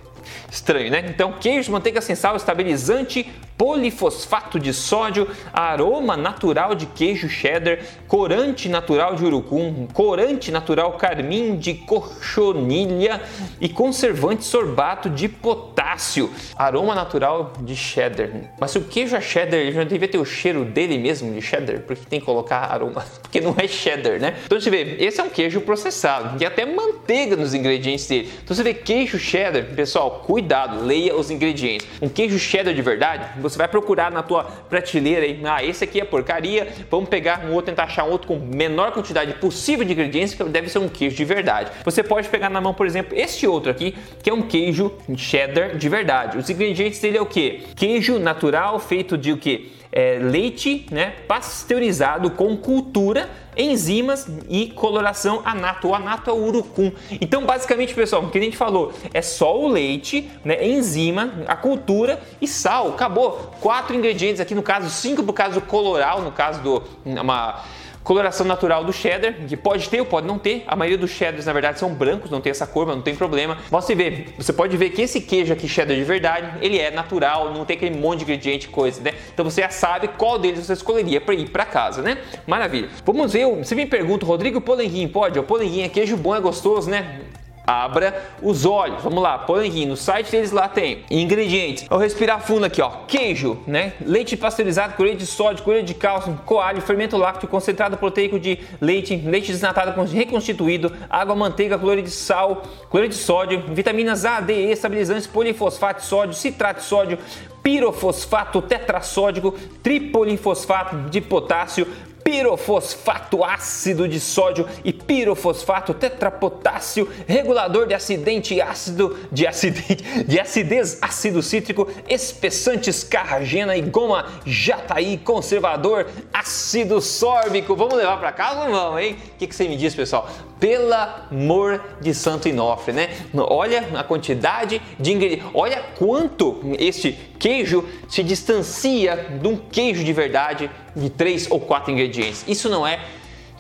Estranho, 0.51 0.91
né? 0.91 1.05
Então, 1.07 1.33
queijo, 1.33 1.71
manteiga 1.71 2.01
sem 2.01 2.15
sal, 2.15 2.35
estabilizante, 2.35 3.29
polifosfato 3.57 4.59
de 4.59 4.73
sódio, 4.73 5.27
aroma 5.53 6.17
natural 6.17 6.75
de 6.75 6.85
queijo 6.85 7.29
cheddar, 7.29 7.79
corante 8.07 8.67
natural 8.67 9.15
de 9.15 9.25
urucum, 9.25 9.87
corante 9.93 10.51
natural 10.51 10.93
carmim 10.93 11.57
de 11.57 11.73
cochonilha 11.73 13.21
e 13.59 13.69
conservante 13.69 14.43
sorbato 14.43 15.09
de 15.09 15.29
potássio. 15.29 16.31
Aroma 16.55 16.93
natural 16.93 17.53
de 17.61 17.75
cheddar. 17.75 18.29
Mas 18.59 18.71
se 18.71 18.77
o 18.77 18.83
queijo 18.83 19.15
é 19.15 19.21
cheddar, 19.21 19.59
ele 19.59 19.71
já 19.71 19.83
devia 19.83 20.07
ter 20.07 20.17
o 20.17 20.25
cheiro 20.25 20.65
dele 20.65 20.97
mesmo 20.97 21.33
de 21.33 21.41
cheddar, 21.41 21.79
porque 21.81 22.05
tem 22.09 22.19
que 22.19 22.25
colocar 22.25 22.57
aroma, 22.57 23.05
porque 23.21 23.39
não 23.39 23.55
é 23.57 23.67
cheddar, 23.67 24.19
né? 24.19 24.35
Então 24.45 24.59
você 24.59 24.69
vê, 24.69 24.97
esse 24.99 25.19
é 25.19 25.23
um 25.23 25.29
queijo 25.29 25.61
processado, 25.61 26.41
e 26.41 26.45
até 26.45 26.65
manteiga 26.65 27.35
nos 27.35 27.53
ingredientes 27.53 28.07
dele. 28.07 28.31
Então 28.43 28.55
você 28.55 28.63
vê 28.63 28.73
queijo 28.73 29.17
cheddar, 29.17 29.63
pessoal, 29.75 30.23
cuidado, 30.25 30.83
leia 30.83 31.15
os 31.15 31.31
ingredientes. 31.31 31.87
Um 32.01 32.09
queijo 32.09 32.37
cheddar 32.37 32.73
de 32.73 32.81
verdade, 32.81 33.39
você 33.50 33.57
vai 33.57 33.68
procurar 33.68 34.12
na 34.12 34.24
tua 34.24 34.44
prateleira 34.44 35.25
aí, 35.25 35.39
ah, 35.45 35.63
esse 35.63 35.83
aqui 35.83 36.01
é 36.01 36.06
porcaria, 36.06 36.68
vamos 36.89 37.09
pegar 37.09 37.45
um 37.45 37.53
outro, 37.53 37.68
tentar 37.68 37.83
achar 37.83 38.03
um 38.03 38.12
outro 38.12 38.27
com 38.27 38.39
menor 38.39 38.92
quantidade 38.92 39.33
possível 39.36 39.86
de 39.86 39.94
ingredientes, 39.94 40.33
que 40.33 40.44
deve 40.45 40.69
ser 40.69 40.80
um 40.80 40.89
queijo 40.89 41.15
de 41.15 41.25
verdade. 41.25 41.71
Você 41.83 42.01
pode 42.03 42.27
pegar 42.30 42.50
na 42.50 42.59
mão, 42.59 42.74
por 42.74 42.86
exemplo, 42.86 43.15
este 43.18 43.47
outro 43.47 43.69
aqui, 43.69 43.95
que 44.24 44.30
é 44.30 44.33
um 44.33 44.42
queijo 44.42 44.92
cheddar 45.15 45.77
de 45.77 45.89
verdade. 45.89 46.38
Os 46.38 46.50
ingredientes 46.50 47.00
dele 47.00 47.18
é 47.18 47.21
o 47.21 47.25
que? 47.25 47.63
Queijo 47.75 48.18
natural 48.19 48.80
feito 48.80 49.18
de 49.18 49.31
o 49.31 49.38
que? 49.38 49.74
É, 49.95 50.19
leite 50.21 50.86
né, 50.92 51.13
pasteurizado 51.25 52.30
com 52.30 52.57
cultura, 52.57 53.30
enzimas 53.56 54.27
e 54.50 54.68
coloração 54.68 55.42
anato. 55.45 55.88
O 55.88 55.95
anato 55.95 56.30
é 56.30 56.33
o 56.33 56.45
urucum. 56.45 56.92
Então, 57.21 57.45
basicamente, 57.45 57.94
pessoal, 57.94 58.24
o 58.24 58.30
que 58.30 58.38
a 58.38 58.42
gente 58.42 58.57
falou 58.57 58.92
é 59.13 59.21
só 59.21 59.57
o 59.57 59.69
leite, 59.69 60.30
né, 60.44 60.68
enzima, 60.68 61.31
a 61.47 61.56
cultura 61.56 62.21
e 62.42 62.47
sal. 62.47 62.89
Acabou. 62.89 63.53
Quatro 63.62 63.95
ingredientes 63.95 64.42
aqui, 64.42 64.53
no 64.53 64.62
caso, 64.62 64.89
cinco 64.89 65.24
por 65.24 65.31
caso 65.31 65.62
do 65.62 65.62
coloral, 65.62 66.21
no 66.21 66.31
caso 66.33 66.62
do 66.62 66.83
uma 67.06 67.63
Coloração 68.05 68.45
natural 68.45 68.83
do 68.83 68.93
cheddar, 68.93 69.33
que 69.33 69.57
pode 69.57 69.89
ter 69.89 69.99
ou 69.99 70.05
pode 70.05 70.27
não 70.27 70.37
ter. 70.37 70.63
A 70.67 70.75
maioria 70.75 70.95
dos 70.95 71.09
cheddars, 71.09 71.47
na 71.47 71.51
verdade, 71.51 71.79
são 71.79 71.91
brancos, 71.91 72.29
não 72.29 72.39
tem 72.39 72.51
essa 72.51 72.67
cor, 72.67 72.85
mas 72.85 72.95
não 72.95 73.01
tem 73.01 73.15
problema. 73.15 73.57
Você 73.71 73.95
vê, 73.95 74.27
você 74.37 74.53
pode 74.53 74.77
ver 74.77 74.91
que 74.91 75.01
esse 75.01 75.19
queijo 75.19 75.51
aqui, 75.51 75.67
cheddar 75.67 75.97
de 75.97 76.03
verdade, 76.03 76.59
ele 76.61 76.77
é 76.77 76.91
natural, 76.91 77.51
não 77.51 77.65
tem 77.65 77.75
aquele 77.75 77.97
monte 77.97 78.19
de 78.19 78.25
ingrediente 78.25 78.69
coisa, 78.69 79.01
né? 79.01 79.13
Então 79.33 79.43
você 79.43 79.61
já 79.61 79.69
sabe 79.69 80.07
qual 80.09 80.37
deles 80.37 80.67
você 80.67 80.73
escolheria 80.73 81.19
para 81.19 81.33
ir 81.33 81.49
para 81.49 81.65
casa, 81.65 82.03
né? 82.03 82.19
Maravilha. 82.45 82.89
Vamos 83.03 83.33
ver, 83.33 83.47
você 83.47 83.73
me 83.73 83.87
pergunta, 83.87 84.23
Rodrigo 84.23 84.61
Polenguinho, 84.61 85.09
pode? 85.09 85.39
O 85.39 85.43
Polenguinho 85.43 85.85
é 85.85 85.89
queijo 85.89 86.15
bom, 86.15 86.35
é 86.35 86.39
gostoso, 86.39 86.87
né? 86.87 87.21
Abra 87.65 88.31
os 88.41 88.65
olhos. 88.65 89.01
Vamos 89.03 89.21
lá, 89.21 89.39
põe 89.39 89.85
no 89.85 89.97
site 89.97 90.31
deles 90.31 90.51
lá 90.51 90.67
tem 90.67 91.03
ingredientes. 91.09 91.88
Vou 91.88 91.97
respirar 91.97 92.41
fundo 92.41 92.65
aqui, 92.65 92.81
ó. 92.81 92.89
Queijo, 93.07 93.59
né? 93.65 93.94
Leite 94.06 94.38
pasteurizado 94.38 94.94
leite 95.01 95.19
de 95.19 95.25
sódio, 95.25 95.63
leite 95.67 95.88
de 95.88 95.94
cálcio, 95.94 96.39
coalho, 96.45 96.81
fermento 96.81 97.17
lácteo, 97.17 97.50
concentrado 97.50 97.97
proteico 97.97 98.39
de 98.39 98.59
leite, 98.79 99.15
leite 99.15 99.51
desnatado 99.51 100.00
reconstituído, 100.03 100.91
água, 101.10 101.36
manteiga, 101.36 101.77
cloreto 101.77 102.07
de 102.07 102.13
sal, 102.13 102.63
cloreto 102.89 103.13
de 103.13 103.19
sódio, 103.19 103.63
vitaminas 103.74 104.25
A, 104.25 104.39
D, 104.39 104.53
E, 104.53 104.72
estabilizantes, 104.72 105.27
polifosfato 105.27 106.01
de 106.01 106.07
sódio, 106.07 106.34
citrato 106.34 106.79
de 106.79 106.86
sódio, 106.86 107.19
pirofosfato 107.63 108.62
tetrassódico, 108.62 109.53
tripolifosfato 109.81 111.10
de 111.10 111.19
potássio, 111.22 111.88
pirofosfato 112.25 113.44
ácido 113.44 114.08
de 114.08 114.20
sódio 114.20 114.67
e 114.84 114.91
pirofosfato 114.91 115.94
tetrapotássio, 115.94 117.08
regulador 117.27 117.86
de 117.86 117.94
acidente 117.94 118.60
ácido 118.60 119.15
de 119.32 119.46
acidente 119.46 120.03
de 120.25 120.39
acidez 120.39 120.98
ácido 121.03 121.44
cítrico, 121.44 121.88
espessantes 122.10 123.03
carragena 123.03 123.77
e 123.77 123.82
goma 123.82 124.25
jataí, 124.44 125.20
conservador 125.20 126.08
ácido 126.34 127.00
sórbico. 127.00 127.75
Vamos 127.75 127.94
levar 127.94 128.17
para 128.17 128.32
casa 128.32 128.63
ou 128.63 128.70
não, 128.72 129.00
hein? 129.00 129.17
O 129.36 129.38
que, 129.38 129.46
que 129.46 129.55
você 129.55 129.67
me 129.67 129.77
diz, 129.77 129.94
pessoal? 129.94 130.27
Pelo 130.60 130.96
amor 130.96 131.79
de 132.01 132.12
Santo 132.15 132.50
Inofre, 132.50 132.91
né? 132.91 133.10
Olha 133.36 133.88
a 134.00 134.03
quantidade 134.03 134.82
de 135.00 135.12
ingredientes, 135.12 135.51
olha 135.53 135.79
quanto 135.96 136.60
este 136.79 137.35
queijo 137.45 137.85
se 138.09 138.23
distancia 138.23 139.37
de 139.39 139.47
um 139.47 139.55
queijo 139.55 140.03
de 140.03 140.11
verdade 140.11 140.67
de 140.95 141.11
três 141.11 141.45
ou 141.51 141.59
quatro 141.59 141.91
ingredientes. 141.91 142.43
Isso 142.47 142.67
não 142.67 142.87
é 142.87 142.99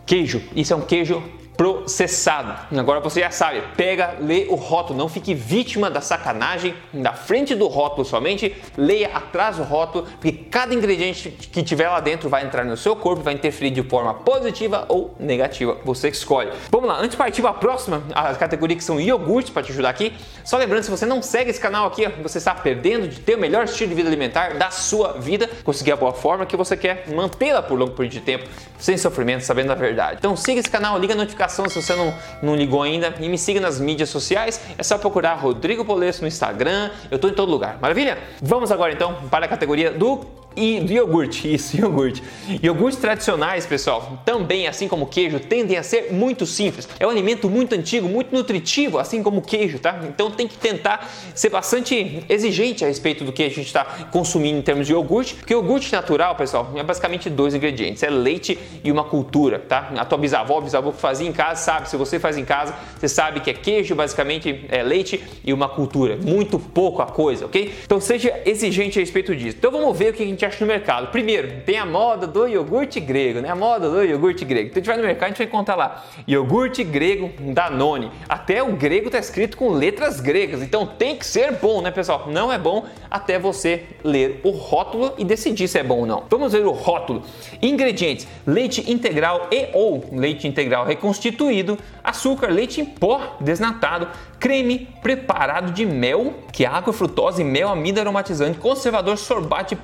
queijo, 0.07 0.41
isso 0.55 0.73
é 0.73 0.75
um 0.75 0.81
queijo 0.81 1.21
processado. 1.55 2.55
Agora 2.77 2.99
você 2.99 3.21
já 3.21 3.31
sabe, 3.31 3.63
pega, 3.75 4.15
lê 4.19 4.45
o 4.49 4.55
rótulo, 4.55 4.97
não 4.97 5.09
fique 5.09 5.33
vítima 5.33 5.89
da 5.89 6.01
sacanagem 6.01 6.75
da 6.93 7.13
frente 7.13 7.55
do 7.55 7.67
rótulo 7.67 8.05
somente, 8.05 8.55
leia 8.77 9.09
atrás 9.13 9.57
do 9.57 9.63
rótulo, 9.63 10.05
porque 10.19 10.31
cada 10.31 10.73
ingrediente 10.73 11.29
que 11.29 11.63
tiver 11.63 11.89
lá 11.89 11.99
dentro 11.99 12.29
vai 12.29 12.45
entrar 12.45 12.63
no 12.65 12.75
seu 12.75 12.95
corpo, 12.95 13.23
vai 13.23 13.33
interferir 13.33 13.71
de 13.71 13.81
forma 13.83 14.13
positiva 14.13 14.85
ou 14.89 15.15
negativa, 15.19 15.77
você 15.83 16.11
que 16.11 16.17
escolhe. 16.17 16.51
Vamos 16.69 16.87
lá, 16.87 16.97
antes 16.97 17.11
de 17.11 17.17
partir 17.17 17.41
para 17.41 17.51
a 17.51 17.53
próxima, 17.53 18.03
a 18.13 18.33
categoria 18.35 18.75
que 18.75 18.83
são 18.83 18.99
iogurtes 18.99 19.51
para 19.51 19.63
te 19.63 19.71
ajudar 19.71 19.89
aqui, 19.89 20.13
só 20.43 20.57
lembrando, 20.57 20.83
se 20.83 20.91
você 20.91 21.05
não 21.05 21.21
segue 21.21 21.49
esse 21.49 21.59
canal 21.59 21.87
aqui, 21.87 22.05
você 22.21 22.37
está 22.37 22.53
perdendo 22.53 23.07
de 23.07 23.19
ter 23.19 23.35
o 23.35 23.39
melhor 23.39 23.65
estilo 23.65 23.89
de 23.89 23.95
vida 23.95 24.09
alimentar 24.09 24.55
da 24.55 24.69
sua 24.69 25.13
vida, 25.13 25.49
conseguir 25.63 25.93
a 25.93 25.95
boa 25.95 26.13
forma 26.13 26.45
que 26.45 26.57
você 26.57 26.75
quer 26.75 27.05
mantê-la 27.07 27.61
por 27.61 27.77
longo 27.77 27.93
período 27.93 28.13
de 28.13 28.21
tempo, 28.21 28.45
sem 28.77 28.97
sofrimento, 28.97 29.43
sabendo 29.43 29.71
a 29.71 29.75
verdade. 29.75 30.17
Então 30.19 30.35
siga 30.35 30.59
esse 30.59 30.69
canal, 30.69 30.97
liga 30.99 31.13
a 31.13 31.17
notificação 31.17 31.44
notificação 31.45 31.69
se 31.69 31.81
você 31.81 31.95
não, 31.95 32.13
não 32.41 32.55
ligou 32.55 32.81
ainda 32.81 33.13
e 33.19 33.29
me 33.29 33.37
siga 33.37 33.59
nas 33.59 33.79
mídias 33.79 34.09
sociais. 34.09 34.59
É 34.77 34.83
só 34.83 34.97
procurar 34.97 35.35
Rodrigo 35.35 35.85
Polesso 35.85 36.21
no 36.21 36.27
Instagram, 36.27 36.89
eu 37.09 37.19
tô 37.19 37.27
em 37.27 37.33
todo 37.33 37.51
lugar. 37.51 37.77
Maravilha? 37.79 38.17
Vamos 38.41 38.71
agora 38.71 38.91
então 38.91 39.15
para 39.29 39.45
a 39.45 39.47
categoria 39.47 39.91
do 39.91 40.25
e 40.55 40.77
iogurte, 40.93 41.51
isso, 41.53 41.77
iogurte. 41.77 42.23
Iogurtes 42.61 42.99
tradicionais, 42.99 43.65
pessoal, 43.65 44.19
também 44.25 44.67
assim 44.67 44.87
como 44.87 45.05
queijo, 45.05 45.39
tendem 45.39 45.77
a 45.77 45.83
ser 45.83 46.11
muito 46.11 46.45
simples. 46.45 46.87
É 46.99 47.05
um 47.05 47.09
alimento 47.09 47.49
muito 47.49 47.75
antigo, 47.75 48.07
muito 48.07 48.33
nutritivo, 48.33 48.97
assim 48.97 49.21
como 49.21 49.41
queijo, 49.41 49.79
tá? 49.79 49.99
Então 50.07 50.31
tem 50.31 50.47
que 50.47 50.57
tentar 50.57 51.09
ser 51.33 51.49
bastante 51.49 52.23
exigente 52.29 52.83
a 52.83 52.87
respeito 52.87 53.23
do 53.23 53.31
que 53.31 53.43
a 53.43 53.49
gente 53.49 53.65
está 53.67 53.83
consumindo 54.11 54.59
em 54.59 54.61
termos 54.61 54.87
de 54.87 54.93
iogurte, 54.93 55.35
porque 55.35 55.53
iogurte 55.53 55.91
natural, 55.91 56.35
pessoal, 56.35 56.71
é 56.75 56.83
basicamente 56.83 57.29
dois 57.29 57.53
ingredientes, 57.53 58.03
é 58.03 58.09
leite 58.09 58.57
e 58.83 58.91
uma 58.91 59.03
cultura, 59.03 59.59
tá? 59.59 59.91
A 59.97 60.05
tua 60.05 60.17
bisavó, 60.17 60.61
bisavô 60.61 60.91
que 60.91 61.01
fazia 61.01 61.27
em 61.27 61.33
casa, 61.33 61.61
sabe, 61.61 61.89
se 61.89 61.97
você 61.97 62.19
faz 62.19 62.37
em 62.37 62.45
casa, 62.45 62.73
você 62.97 63.07
sabe 63.07 63.39
que 63.39 63.49
é 63.49 63.53
queijo, 63.53 63.95
basicamente 63.95 64.65
é 64.69 64.83
leite 64.83 65.21
e 65.43 65.53
uma 65.53 65.67
cultura, 65.67 66.17
muito 66.17 66.59
pouco 66.59 67.01
a 67.01 67.07
coisa, 67.07 67.45
ok? 67.45 67.73
Então 67.83 67.99
seja 67.99 68.41
exigente 68.45 68.99
a 68.99 69.01
respeito 69.01 69.35
disso. 69.35 69.57
Então 69.57 69.71
vamos 69.71 69.97
ver 69.97 70.11
o 70.11 70.13
que 70.13 70.23
a 70.23 70.25
gente 70.25 70.44
acha 70.45 70.63
no 70.63 70.67
mercado? 70.67 71.07
Primeiro, 71.07 71.61
tem 71.65 71.77
a 71.77 71.85
moda 71.85 72.25
do 72.27 72.47
iogurte 72.47 72.99
grego, 72.99 73.41
né? 73.41 73.49
A 73.49 73.55
moda 73.55 73.89
do 73.89 74.03
iogurte 74.03 74.45
grego. 74.45 74.69
Então 74.69 74.77
a 74.77 74.83
gente 74.83 74.87
vai 74.87 74.97
no 74.97 75.03
mercado 75.03 75.23
e 75.23 75.25
a 75.25 75.27
gente 75.29 75.37
vai 75.37 75.47
encontrar 75.47 75.75
lá 75.75 76.05
iogurte 76.27 76.83
grego 76.83 77.31
Danone. 77.53 78.11
Até 78.27 78.63
o 78.63 78.73
grego 78.73 79.07
está 79.07 79.19
escrito 79.19 79.57
com 79.57 79.69
letras 79.69 80.19
gregas, 80.19 80.61
então 80.61 80.85
tem 80.85 81.15
que 81.15 81.25
ser 81.25 81.53
bom, 81.53 81.81
né, 81.81 81.91
pessoal? 81.91 82.27
Não 82.27 82.51
é 82.51 82.57
bom 82.57 82.85
até 83.09 83.37
você 83.39 83.83
ler 84.03 84.39
o 84.43 84.51
rótulo 84.51 85.13
e 85.17 85.23
decidir 85.23 85.67
se 85.67 85.79
é 85.79 85.83
bom 85.83 85.99
ou 85.99 86.05
não. 86.05 86.23
Vamos 86.29 86.53
ver 86.53 86.65
o 86.65 86.71
rótulo. 86.71 87.23
Ingredientes: 87.61 88.27
leite 88.45 88.91
integral 88.91 89.47
e 89.51 89.69
ou 89.73 90.03
leite 90.11 90.47
integral 90.47 90.85
reconstituído, 90.85 91.77
açúcar, 92.03 92.47
leite 92.47 92.81
em 92.81 92.85
pó 92.85 93.37
desnatado, 93.39 94.07
creme 94.39 94.87
preparado 95.01 95.71
de 95.71 95.85
mel, 95.85 96.33
que 96.51 96.65
é 96.65 96.67
água 96.67 96.93
frutosa 96.93 97.41
e 97.41 97.45
mel, 97.45 97.69
amida 97.69 98.01
aromatizante, 98.01 98.59
conservador, 98.59 99.17
sorbate, 99.17 99.75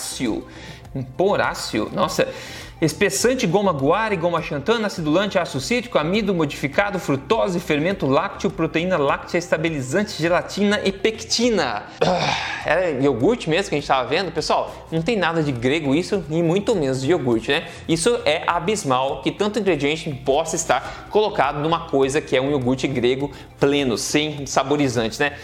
poráceo. 0.00 0.46
Poráceo, 1.16 1.90
nossa, 1.92 2.26
espessante, 2.80 3.46
goma 3.46 3.72
guar 3.72 4.12
e 4.12 4.16
goma 4.16 4.42
xantana, 4.42 4.88
acidulante, 4.88 5.38
ácido 5.38 5.60
cítrico, 5.60 5.98
amido 5.98 6.34
modificado, 6.34 6.98
frutose, 6.98 7.60
fermento 7.60 8.06
lácteo, 8.06 8.50
proteína 8.50 8.96
láctea, 8.96 9.38
estabilizante, 9.38 10.20
gelatina 10.20 10.80
e 10.82 10.90
pectina. 10.90 11.84
Ah, 12.04 12.62
era 12.66 12.90
iogurte 12.90 13.48
mesmo 13.48 13.68
que 13.68 13.76
a 13.76 13.78
gente 13.78 13.84
estava 13.84 14.08
vendo? 14.08 14.32
Pessoal, 14.32 14.88
não 14.90 15.00
tem 15.00 15.16
nada 15.16 15.44
de 15.44 15.52
grego 15.52 15.94
isso 15.94 16.24
e 16.28 16.42
muito 16.42 16.74
menos 16.74 17.00
de 17.02 17.10
iogurte, 17.10 17.52
né? 17.52 17.68
Isso 17.88 18.18
é 18.24 18.42
abismal 18.44 19.22
que 19.22 19.30
tanto 19.30 19.60
ingrediente 19.60 20.10
possa 20.24 20.56
estar 20.56 21.06
colocado 21.08 21.60
numa 21.60 21.86
coisa 21.86 22.20
que 22.20 22.36
é 22.36 22.40
um 22.40 22.50
iogurte 22.50 22.88
grego 22.88 23.30
pleno, 23.60 23.96
sem 23.96 24.44
saborizantes, 24.44 25.20
né? 25.20 25.34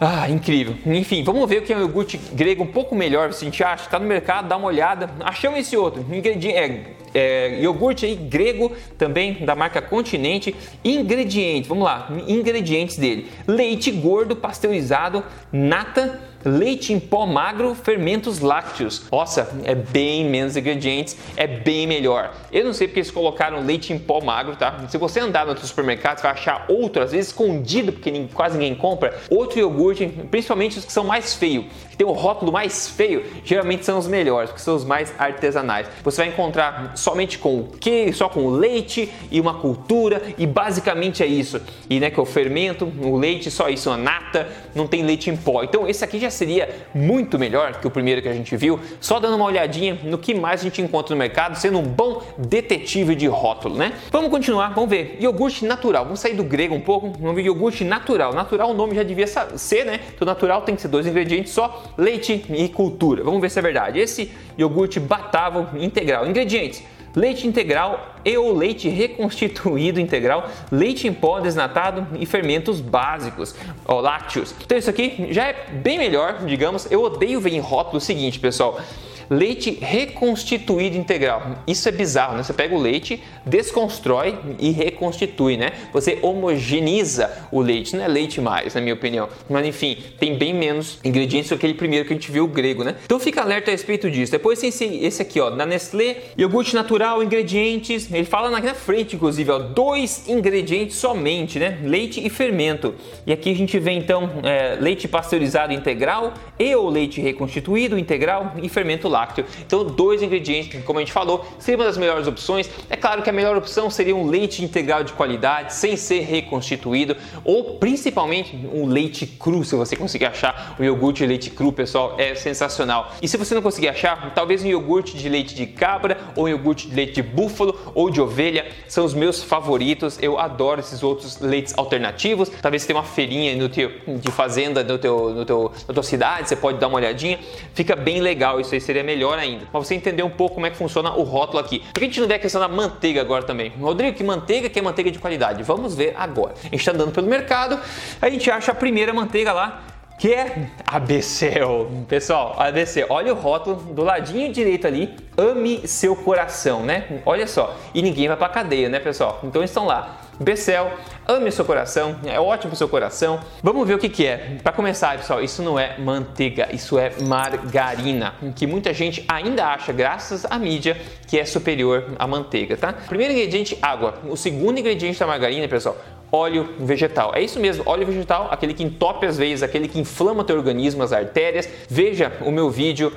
Ah, 0.00 0.28
incrível. 0.28 0.76
Enfim, 0.86 1.22
vamos 1.22 1.48
ver 1.48 1.58
o 1.58 1.62
que 1.62 1.72
é 1.72 1.76
um 1.76 1.80
iogurte 1.80 2.18
grego 2.18 2.64
um 2.64 2.66
pouco 2.66 2.94
melhor, 2.94 3.32
se 3.32 3.44
a 3.44 3.46
gente 3.46 3.62
acha. 3.62 3.84
Está 3.84 3.98
no 3.98 4.06
mercado, 4.06 4.48
dá 4.48 4.56
uma 4.56 4.66
olhada. 4.66 5.10
Achamos 5.20 5.58
esse 5.60 5.76
outro. 5.76 6.02
Ingrediente, 6.02 6.48
é, 6.48 6.94
é, 7.14 7.60
iogurte 7.60 8.04
aí, 8.04 8.16
grego, 8.16 8.72
também 8.98 9.44
da 9.44 9.54
marca 9.54 9.80
Continente. 9.80 10.54
Ingredientes, 10.84 11.68
vamos 11.68 11.84
lá. 11.84 12.08
Ingredientes 12.26 12.96
dele: 12.96 13.30
leite 13.46 13.90
gordo 13.90 14.34
pasteurizado, 14.34 15.24
nata 15.52 16.20
leite 16.44 16.92
em 16.92 17.00
pó 17.00 17.26
magro, 17.26 17.74
fermentos 17.74 18.40
lácteos. 18.40 19.04
Nossa, 19.10 19.50
é 19.64 19.74
bem 19.74 20.24
menos 20.24 20.56
ingredientes, 20.56 21.16
é 21.36 21.46
bem 21.46 21.86
melhor. 21.86 22.34
Eu 22.52 22.64
não 22.64 22.72
sei 22.72 22.86
porque 22.86 23.00
eles 23.00 23.10
colocaram 23.10 23.64
leite 23.64 23.92
em 23.92 23.98
pó 23.98 24.20
magro, 24.20 24.54
tá? 24.56 24.84
Se 24.88 24.98
você 24.98 25.20
andar 25.20 25.46
no 25.46 25.56
supermercado, 25.56 26.18
você 26.18 26.22
vai 26.22 26.32
achar 26.32 26.66
outro, 26.68 27.02
às 27.02 27.12
vezes 27.12 27.28
escondido, 27.28 27.92
porque 27.92 28.26
quase 28.34 28.58
ninguém 28.58 28.74
compra, 28.74 29.18
outro 29.30 29.58
iogurte, 29.58 30.06
principalmente 30.30 30.78
os 30.78 30.84
que 30.84 30.92
são 30.92 31.04
mais 31.04 31.34
feios, 31.34 31.64
que 31.94 31.98
tem 31.98 32.06
o 32.06 32.12
rótulo 32.12 32.50
mais 32.50 32.88
feio, 32.88 33.24
geralmente 33.44 33.84
são 33.84 33.96
os 33.96 34.08
melhores, 34.08 34.50
que 34.50 34.60
são 34.60 34.74
os 34.74 34.84
mais 34.84 35.14
artesanais. 35.16 35.86
Você 36.02 36.22
vai 36.22 36.28
encontrar 36.28 36.92
somente 36.96 37.38
com 37.38 37.60
o 37.60 37.68
que, 37.78 38.12
só 38.12 38.28
com 38.28 38.40
o 38.40 38.50
leite 38.50 39.08
e 39.30 39.40
uma 39.40 39.54
cultura, 39.54 40.20
e 40.36 40.44
basicamente 40.44 41.22
é 41.22 41.26
isso. 41.26 41.60
E 41.88 42.00
né, 42.00 42.10
que 42.10 42.20
o 42.20 42.24
fermento, 42.24 42.92
o 43.00 43.16
leite, 43.16 43.48
só 43.48 43.68
isso, 43.68 43.88
a 43.90 43.96
nata, 43.96 44.48
não 44.74 44.86
tem 44.86 45.02
leite 45.02 45.30
em 45.30 45.36
pó. 45.36 45.62
Então 45.62 45.88
esse 45.88 46.04
aqui 46.04 46.18
já 46.18 46.30
seria 46.30 46.68
muito 46.94 47.38
melhor 47.38 47.80
que 47.80 47.86
o 47.86 47.90
primeiro 47.90 48.20
que 48.22 48.28
a 48.28 48.32
gente 48.32 48.56
viu, 48.56 48.80
só 49.00 49.20
dando 49.20 49.36
uma 49.36 49.44
olhadinha 49.44 49.98
no 50.02 50.18
que 50.18 50.34
mais 50.34 50.60
a 50.60 50.64
gente 50.64 50.80
encontra 50.82 51.14
no 51.14 51.18
mercado, 51.18 51.56
sendo 51.56 51.78
um 51.78 51.82
bom 51.82 52.22
detetive 52.38 53.14
de 53.14 53.26
rótulo, 53.26 53.76
né? 53.76 53.92
Vamos 54.10 54.30
continuar, 54.30 54.74
vamos 54.74 54.90
ver. 54.90 55.16
Iogurte 55.20 55.64
natural, 55.64 56.04
vamos 56.04 56.20
sair 56.20 56.34
do 56.34 56.44
grego 56.44 56.74
um 56.74 56.80
pouco, 56.80 57.12
vamos 57.18 57.34
ver 57.34 57.42
iogurte 57.42 57.84
natural. 57.84 58.32
Natural 58.32 58.70
o 58.70 58.74
nome 58.74 58.94
já 58.94 59.02
devia 59.02 59.26
ser, 59.26 59.84
né? 59.84 60.00
Então 60.14 60.26
natural 60.26 60.62
tem 60.62 60.74
que 60.74 60.82
ser 60.82 60.88
dois 60.88 61.06
ingredientes 61.06 61.52
só, 61.52 61.82
leite 61.96 62.44
e 62.50 62.68
cultura. 62.68 63.22
Vamos 63.22 63.40
ver 63.40 63.50
se 63.50 63.58
é 63.58 63.62
verdade. 63.62 63.98
Esse 63.98 64.30
iogurte 64.56 64.98
batável 64.98 65.66
integral. 65.78 66.26
Ingredientes: 66.26 66.82
leite 67.14 67.46
integral 67.46 68.16
e 68.24 68.36
ou 68.36 68.56
leite 68.56 68.88
reconstituído 68.88 70.00
integral, 70.00 70.48
leite 70.70 71.06
em 71.06 71.12
pó 71.12 71.40
desnatado 71.40 72.06
e 72.18 72.26
fermentos 72.26 72.80
básicos, 72.80 73.54
ó, 73.84 74.00
lácteos. 74.00 74.54
Então 74.64 74.76
isso 74.76 74.90
aqui 74.90 75.28
já 75.30 75.46
é 75.46 75.70
bem 75.70 75.98
melhor, 75.98 76.44
digamos. 76.44 76.90
Eu 76.90 77.02
odeio 77.02 77.40
ver 77.40 77.52
em 77.52 77.60
rótulo 77.60 77.98
o 77.98 78.00
seguinte, 78.00 78.38
pessoal 78.38 78.80
leite 79.28 79.78
reconstituído 79.80 80.96
integral. 80.96 81.58
Isso 81.66 81.88
é 81.88 81.92
bizarro, 81.92 82.36
né? 82.36 82.42
Você 82.42 82.52
pega 82.52 82.74
o 82.74 82.80
leite, 82.80 83.22
desconstrói 83.44 84.38
e 84.58 84.70
reconstitui, 84.70 85.56
né? 85.56 85.72
Você 85.92 86.18
homogeneiza 86.22 87.30
o 87.50 87.60
leite, 87.60 87.96
não 87.96 88.04
é 88.04 88.08
leite 88.08 88.40
mais, 88.40 88.74
na 88.74 88.80
minha 88.80 88.94
opinião. 88.94 89.28
Mas 89.48 89.66
enfim, 89.66 89.96
tem 90.18 90.36
bem 90.36 90.54
menos 90.54 90.98
ingredientes 91.04 91.50
do 91.50 91.58
que 91.58 91.66
aquele 91.66 91.74
primeiro 91.74 92.06
que 92.06 92.12
a 92.12 92.16
gente 92.16 92.30
viu, 92.30 92.44
o 92.44 92.48
grego, 92.48 92.84
né? 92.84 92.96
Então 93.04 93.18
fica 93.18 93.42
alerta 93.42 93.70
a 93.70 93.72
respeito 93.72 94.10
disso. 94.10 94.32
Depois 94.32 94.58
tem 94.58 94.68
esse, 94.68 94.84
esse 94.84 95.22
aqui, 95.22 95.40
ó, 95.40 95.50
da 95.50 95.64
Nestlé, 95.64 96.16
iogurte 96.36 96.74
natural, 96.74 97.22
ingredientes. 97.22 98.12
Ele 98.12 98.24
fala 98.24 98.54
aqui 98.56 98.66
na 98.66 98.74
frente, 98.74 99.16
inclusive, 99.16 99.50
ó, 99.50 99.58
dois 99.58 100.28
ingredientes 100.28 100.96
somente, 100.96 101.58
né? 101.58 101.78
Leite 101.82 102.24
e 102.24 102.28
fermento. 102.28 102.94
E 103.26 103.32
aqui 103.32 103.50
a 103.50 103.54
gente 103.54 103.78
vê 103.78 103.92
então 103.92 104.30
é, 104.42 104.76
leite 104.80 105.08
pasteurizado 105.08 105.72
integral 105.72 106.34
e 106.58 106.74
ou 106.74 106.88
leite 106.88 107.20
reconstituído 107.20 107.98
integral 107.98 108.54
e 108.62 108.68
fermento 108.68 109.08
lácteo. 109.14 109.44
Então, 109.64 109.84
dois 109.84 110.22
ingredientes, 110.22 110.82
como 110.84 110.98
a 110.98 111.02
gente 111.02 111.12
falou, 111.12 111.46
seria 111.58 111.78
uma 111.78 111.86
das 111.86 111.96
melhores 111.96 112.26
opções. 112.26 112.68
É 112.90 112.96
claro 112.96 113.22
que 113.22 113.30
a 113.30 113.32
melhor 113.32 113.56
opção 113.56 113.88
seria 113.88 114.14
um 114.14 114.26
leite 114.26 114.62
integral 114.64 115.04
de 115.04 115.12
qualidade, 115.12 115.74
sem 115.74 115.96
ser 115.96 116.20
reconstituído, 116.20 117.16
ou 117.44 117.76
principalmente 117.78 118.56
um 118.72 118.86
leite 118.86 119.26
cru, 119.26 119.64
se 119.64 119.76
você 119.76 119.94
conseguir 119.96 120.26
achar 120.26 120.76
um 120.78 120.84
iogurte 120.84 121.22
de 121.22 121.26
leite 121.26 121.50
cru, 121.50 121.72
pessoal, 121.72 122.16
é 122.18 122.34
sensacional. 122.34 123.12
E 123.22 123.28
se 123.28 123.36
você 123.36 123.54
não 123.54 123.62
conseguir 123.62 123.88
achar, 123.88 124.34
talvez 124.34 124.62
um 124.64 124.66
iogurte 124.66 125.16
de 125.16 125.28
leite 125.28 125.54
de 125.54 125.66
cabra, 125.66 126.18
ou 126.34 126.44
um 126.44 126.48
iogurte 126.48 126.88
de 126.88 126.94
leite 126.94 127.14
de 127.14 127.22
búfalo 127.22 127.78
ou 127.94 128.10
de 128.10 128.20
ovelha, 128.20 128.66
são 128.88 129.04
os 129.04 129.14
meus 129.14 129.42
favoritos. 129.42 130.18
Eu 130.20 130.38
adoro 130.38 130.80
esses 130.80 131.02
outros 131.02 131.38
leites 131.40 131.72
alternativos. 131.76 132.48
Talvez 132.60 132.84
tenha 132.84 132.98
uma 132.98 133.04
feirinha 133.04 133.54
no 133.56 133.68
teu, 133.68 133.90
de 134.06 134.30
fazenda 134.30 134.82
no 134.82 134.98
teu, 134.98 135.30
no 135.30 135.44
teu, 135.44 135.72
na 135.86 135.94
tua 135.94 136.02
cidade, 136.02 136.48
você 136.48 136.56
pode 136.56 136.78
dar 136.78 136.88
uma 136.88 136.96
olhadinha. 136.96 137.38
Fica 137.74 137.94
bem 137.94 138.20
legal, 138.20 138.60
isso 138.60 138.74
aí 138.74 138.80
seria 138.80 139.03
melhor 139.04 139.38
ainda. 139.38 139.66
Para 139.66 139.80
você 139.80 139.94
entender 139.94 140.22
um 140.22 140.30
pouco 140.30 140.56
como 140.56 140.66
é 140.66 140.70
que 140.70 140.76
funciona 140.76 141.14
o 141.14 141.22
rótulo 141.22 141.58
aqui. 141.58 141.80
Por 141.80 142.00
que 142.00 142.04
a 142.04 142.08
gente 142.08 142.20
não 142.20 142.28
vê 142.28 142.34
a 142.34 142.38
questão 142.38 142.60
da 142.60 142.68
manteiga 142.68 143.20
agora 143.20 143.44
também? 143.44 143.72
Rodrigo, 143.80 144.16
que 144.16 144.24
manteiga 144.24 144.68
que 144.68 144.78
é 144.78 144.82
manteiga 144.82 145.10
de 145.10 145.18
qualidade? 145.18 145.62
Vamos 145.62 145.94
ver 145.94 146.14
agora. 146.16 146.54
A 146.58 146.62
gente 146.64 146.76
está 146.76 146.92
andando 146.92 147.12
pelo 147.12 147.26
mercado, 147.26 147.78
a 148.20 148.30
gente 148.30 148.50
acha 148.50 148.72
a 148.72 148.74
primeira 148.74 149.12
manteiga 149.12 149.52
lá 149.52 149.84
que 150.18 150.32
é 150.32 150.68
ABCL. 150.86 152.04
Pessoal, 152.08 152.54
ABC, 152.58 153.06
olha 153.08 153.32
o 153.32 153.36
rótulo 153.36 153.76
do 153.76 154.02
ladinho 154.02 154.52
direito 154.52 154.86
ali, 154.86 155.14
ame 155.36 155.86
seu 155.86 156.14
coração, 156.14 156.82
né? 156.82 157.20
Olha 157.26 157.46
só, 157.46 157.76
e 157.92 158.00
ninguém 158.00 158.28
vai 158.28 158.36
pra 158.36 158.48
cadeia, 158.48 158.88
né, 158.88 159.00
pessoal? 159.00 159.40
Então 159.42 159.62
estão 159.62 159.86
lá. 159.86 160.20
Becel, 160.40 160.92
ame 161.26 161.50
seu 161.50 161.64
coração, 161.64 162.16
é 162.24 162.38
ótimo 162.40 162.70
pro 162.70 162.76
seu 162.76 162.88
coração. 162.88 163.40
Vamos 163.62 163.86
ver 163.86 163.94
o 163.94 163.98
que, 163.98 164.08
que 164.08 164.26
é. 164.26 164.58
Para 164.62 164.72
começar, 164.72 165.16
pessoal, 165.16 165.42
isso 165.42 165.62
não 165.62 165.78
é 165.78 165.98
manteiga, 165.98 166.68
isso 166.72 166.98
é 166.98 167.12
margarina, 167.22 168.34
que 168.56 168.66
muita 168.66 168.92
gente 168.92 169.24
ainda 169.28 169.66
acha, 169.66 169.92
graças 169.92 170.44
à 170.44 170.58
mídia, 170.58 170.96
que 171.26 171.38
é 171.38 171.44
superior 171.44 172.14
à 172.18 172.26
manteiga, 172.26 172.76
tá? 172.76 172.92
Primeiro 172.92 173.32
ingrediente, 173.32 173.78
água. 173.80 174.14
O 174.28 174.36
segundo 174.36 174.78
ingrediente 174.78 175.18
da 175.18 175.26
margarina, 175.26 175.68
pessoal, 175.68 175.96
óleo 176.34 176.74
vegetal. 176.80 177.32
É 177.34 177.40
isso 177.40 177.60
mesmo, 177.60 177.84
óleo 177.86 178.06
vegetal, 178.06 178.48
aquele 178.50 178.74
que 178.74 178.82
entope 178.82 179.24
as 179.26 179.38
veias, 179.38 179.62
aquele 179.62 179.86
que 179.86 180.00
inflama 180.00 180.42
teu 180.42 180.56
organismo, 180.56 181.02
as 181.02 181.12
artérias. 181.12 181.68
Veja 181.88 182.32
o 182.40 182.50
meu 182.50 182.70
vídeo 182.70 183.12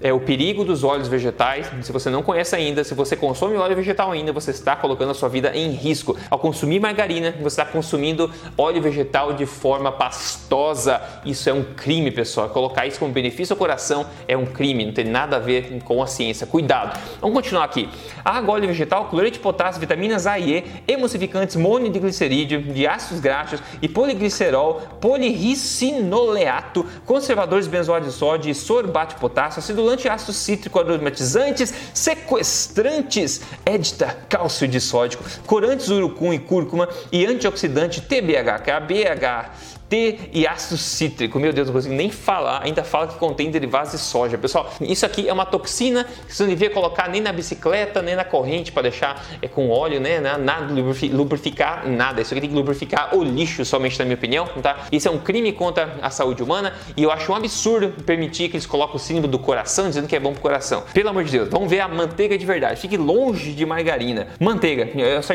é 0.00 0.12
o 0.12 0.20
perigo 0.20 0.64
dos 0.64 0.84
óleos 0.84 1.08
vegetais. 1.08 1.70
Se 1.82 1.90
você 1.90 2.08
não 2.08 2.22
conhece 2.22 2.54
ainda, 2.54 2.84
se 2.84 2.94
você 2.94 3.16
consome 3.16 3.56
óleo 3.56 3.74
vegetal 3.74 4.12
ainda, 4.12 4.32
você 4.32 4.50
está 4.50 4.76
colocando 4.76 5.10
a 5.10 5.14
sua 5.14 5.28
vida 5.28 5.50
em 5.54 5.70
risco. 5.70 6.16
Ao 6.30 6.38
consumir 6.38 6.78
margarina, 6.80 7.32
você 7.32 7.60
está 7.60 7.64
consumindo 7.64 8.30
óleo 8.56 8.80
vegetal 8.80 9.32
de 9.32 9.44
forma 9.46 9.90
pastosa. 9.90 11.00
Isso 11.24 11.50
é 11.50 11.52
um 11.52 11.64
crime, 11.64 12.10
pessoal. 12.10 12.48
Colocar 12.50 12.86
isso 12.86 12.98
como 12.98 13.12
benefício 13.12 13.54
ao 13.54 13.58
coração 13.58 14.06
é 14.26 14.36
um 14.36 14.46
crime, 14.46 14.86
não 14.86 14.92
tem 14.92 15.04
nada 15.04 15.36
a 15.36 15.40
ver 15.40 15.80
com 15.82 16.02
a 16.02 16.06
ciência. 16.06 16.46
Cuidado. 16.46 16.98
Vamos 17.20 17.34
continuar 17.34 17.64
aqui. 17.64 17.88
Água, 18.24 18.54
óleo 18.54 18.68
vegetal, 18.68 19.06
cloreto 19.06 19.34
de 19.34 19.40
potássio, 19.40 19.80
vitaminas 19.80 20.26
A 20.26 20.38
e 20.38 20.58
E, 20.58 20.64
emulsificantes 20.86 21.56
monoglicerídeo, 21.56 22.62
de 22.62 22.86
ácidos 22.86 23.20
graxos 23.20 23.60
e 23.82 23.88
poliglicerol, 23.88 24.80
poliricinoleato, 25.00 26.86
conservadores 27.04 27.66
benzoato 27.66 28.06
de 28.06 28.12
sódio 28.12 28.50
e 28.50 28.54
sorbato 28.54 29.14
de 29.14 29.20
potássio, 29.20 29.60
acidulante 29.88 30.08
ácido 30.08 30.32
cítrico, 30.32 30.78
aromatizantes, 30.78 31.72
sequestrantes, 31.94 33.40
edita, 33.64 34.16
cálcio 34.28 34.68
de 34.68 34.80
sódico, 34.80 35.24
corantes 35.46 35.88
urucum 35.88 36.32
e 36.32 36.38
cúrcuma 36.38 36.88
e 37.10 37.24
antioxidante 37.24 38.00
TBH, 38.00 38.80
BH, 38.86 39.77
T 39.88 40.30
e 40.32 40.46
ácido 40.46 40.76
cítrico. 40.76 41.38
Meu 41.38 41.52
Deus, 41.52 41.68
não 41.68 41.74
consigo 41.74 41.94
nem 41.94 42.10
falar. 42.10 42.62
Ainda 42.62 42.84
fala 42.84 43.06
que 43.06 43.16
contém 43.16 43.50
derivados 43.50 43.92
de 43.92 43.98
soja. 43.98 44.36
Pessoal, 44.36 44.70
isso 44.80 45.06
aqui 45.06 45.28
é 45.28 45.32
uma 45.32 45.46
toxina 45.46 46.04
que 46.04 46.34
você 46.34 46.42
não 46.42 46.50
devia 46.50 46.70
colocar 46.70 47.08
nem 47.08 47.20
na 47.20 47.32
bicicleta, 47.32 48.02
nem 48.02 48.14
na 48.14 48.24
corrente 48.24 48.72
para 48.72 48.82
deixar 48.82 49.24
é, 49.40 49.48
com 49.48 49.70
óleo, 49.70 50.00
né? 50.00 50.20
Nada, 50.20 50.72
lubrificar 51.12 51.88
nada. 51.88 52.20
Isso 52.20 52.32
aqui 52.32 52.40
tem 52.40 52.50
que 52.50 52.56
lubrificar 52.56 53.14
o 53.16 53.22
lixo, 53.22 53.64
somente 53.64 53.98
na 53.98 54.04
minha 54.04 54.16
opinião, 54.16 54.46
tá? 54.62 54.86
Isso 54.92 55.08
é 55.08 55.10
um 55.10 55.18
crime 55.18 55.52
contra 55.52 55.96
a 56.02 56.10
saúde 56.10 56.42
humana 56.42 56.74
e 56.96 57.02
eu 57.02 57.10
acho 57.10 57.32
um 57.32 57.34
absurdo 57.34 58.02
permitir 58.04 58.48
que 58.48 58.56
eles 58.56 58.66
coloquem 58.66 58.96
o 58.96 58.98
símbolo 58.98 59.28
do 59.28 59.38
coração 59.38 59.88
dizendo 59.88 60.06
que 60.06 60.16
é 60.16 60.20
bom 60.20 60.32
pro 60.32 60.42
coração. 60.42 60.84
Pelo 60.92 61.08
amor 61.08 61.24
de 61.24 61.32
Deus, 61.32 61.48
vamos 61.48 61.70
ver 61.70 61.80
a 61.80 61.88
manteiga 61.88 62.36
de 62.36 62.44
verdade. 62.44 62.80
Fique 62.80 62.96
longe 62.96 63.52
de 63.52 63.64
margarina. 63.64 64.28
Manteiga, 64.38 64.88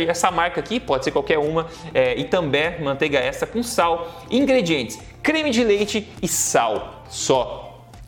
essa, 0.07 0.31
marca 0.31 0.60
aqui 0.60 0.79
pode 0.79 1.03
ser 1.03 1.12
qualquer 1.12 1.38
uma, 1.38 1.67
é, 1.93 2.17
e 2.17 2.24
também 2.24 2.81
manteiga 2.81 3.19
essa 3.19 3.45
com 3.45 3.63
sal. 3.63 4.24
Ingredientes: 4.43 5.00
creme 5.21 5.50
de 5.50 5.63
leite 5.63 6.07
e 6.21 6.27
sal. 6.27 7.03
Só. 7.09 7.62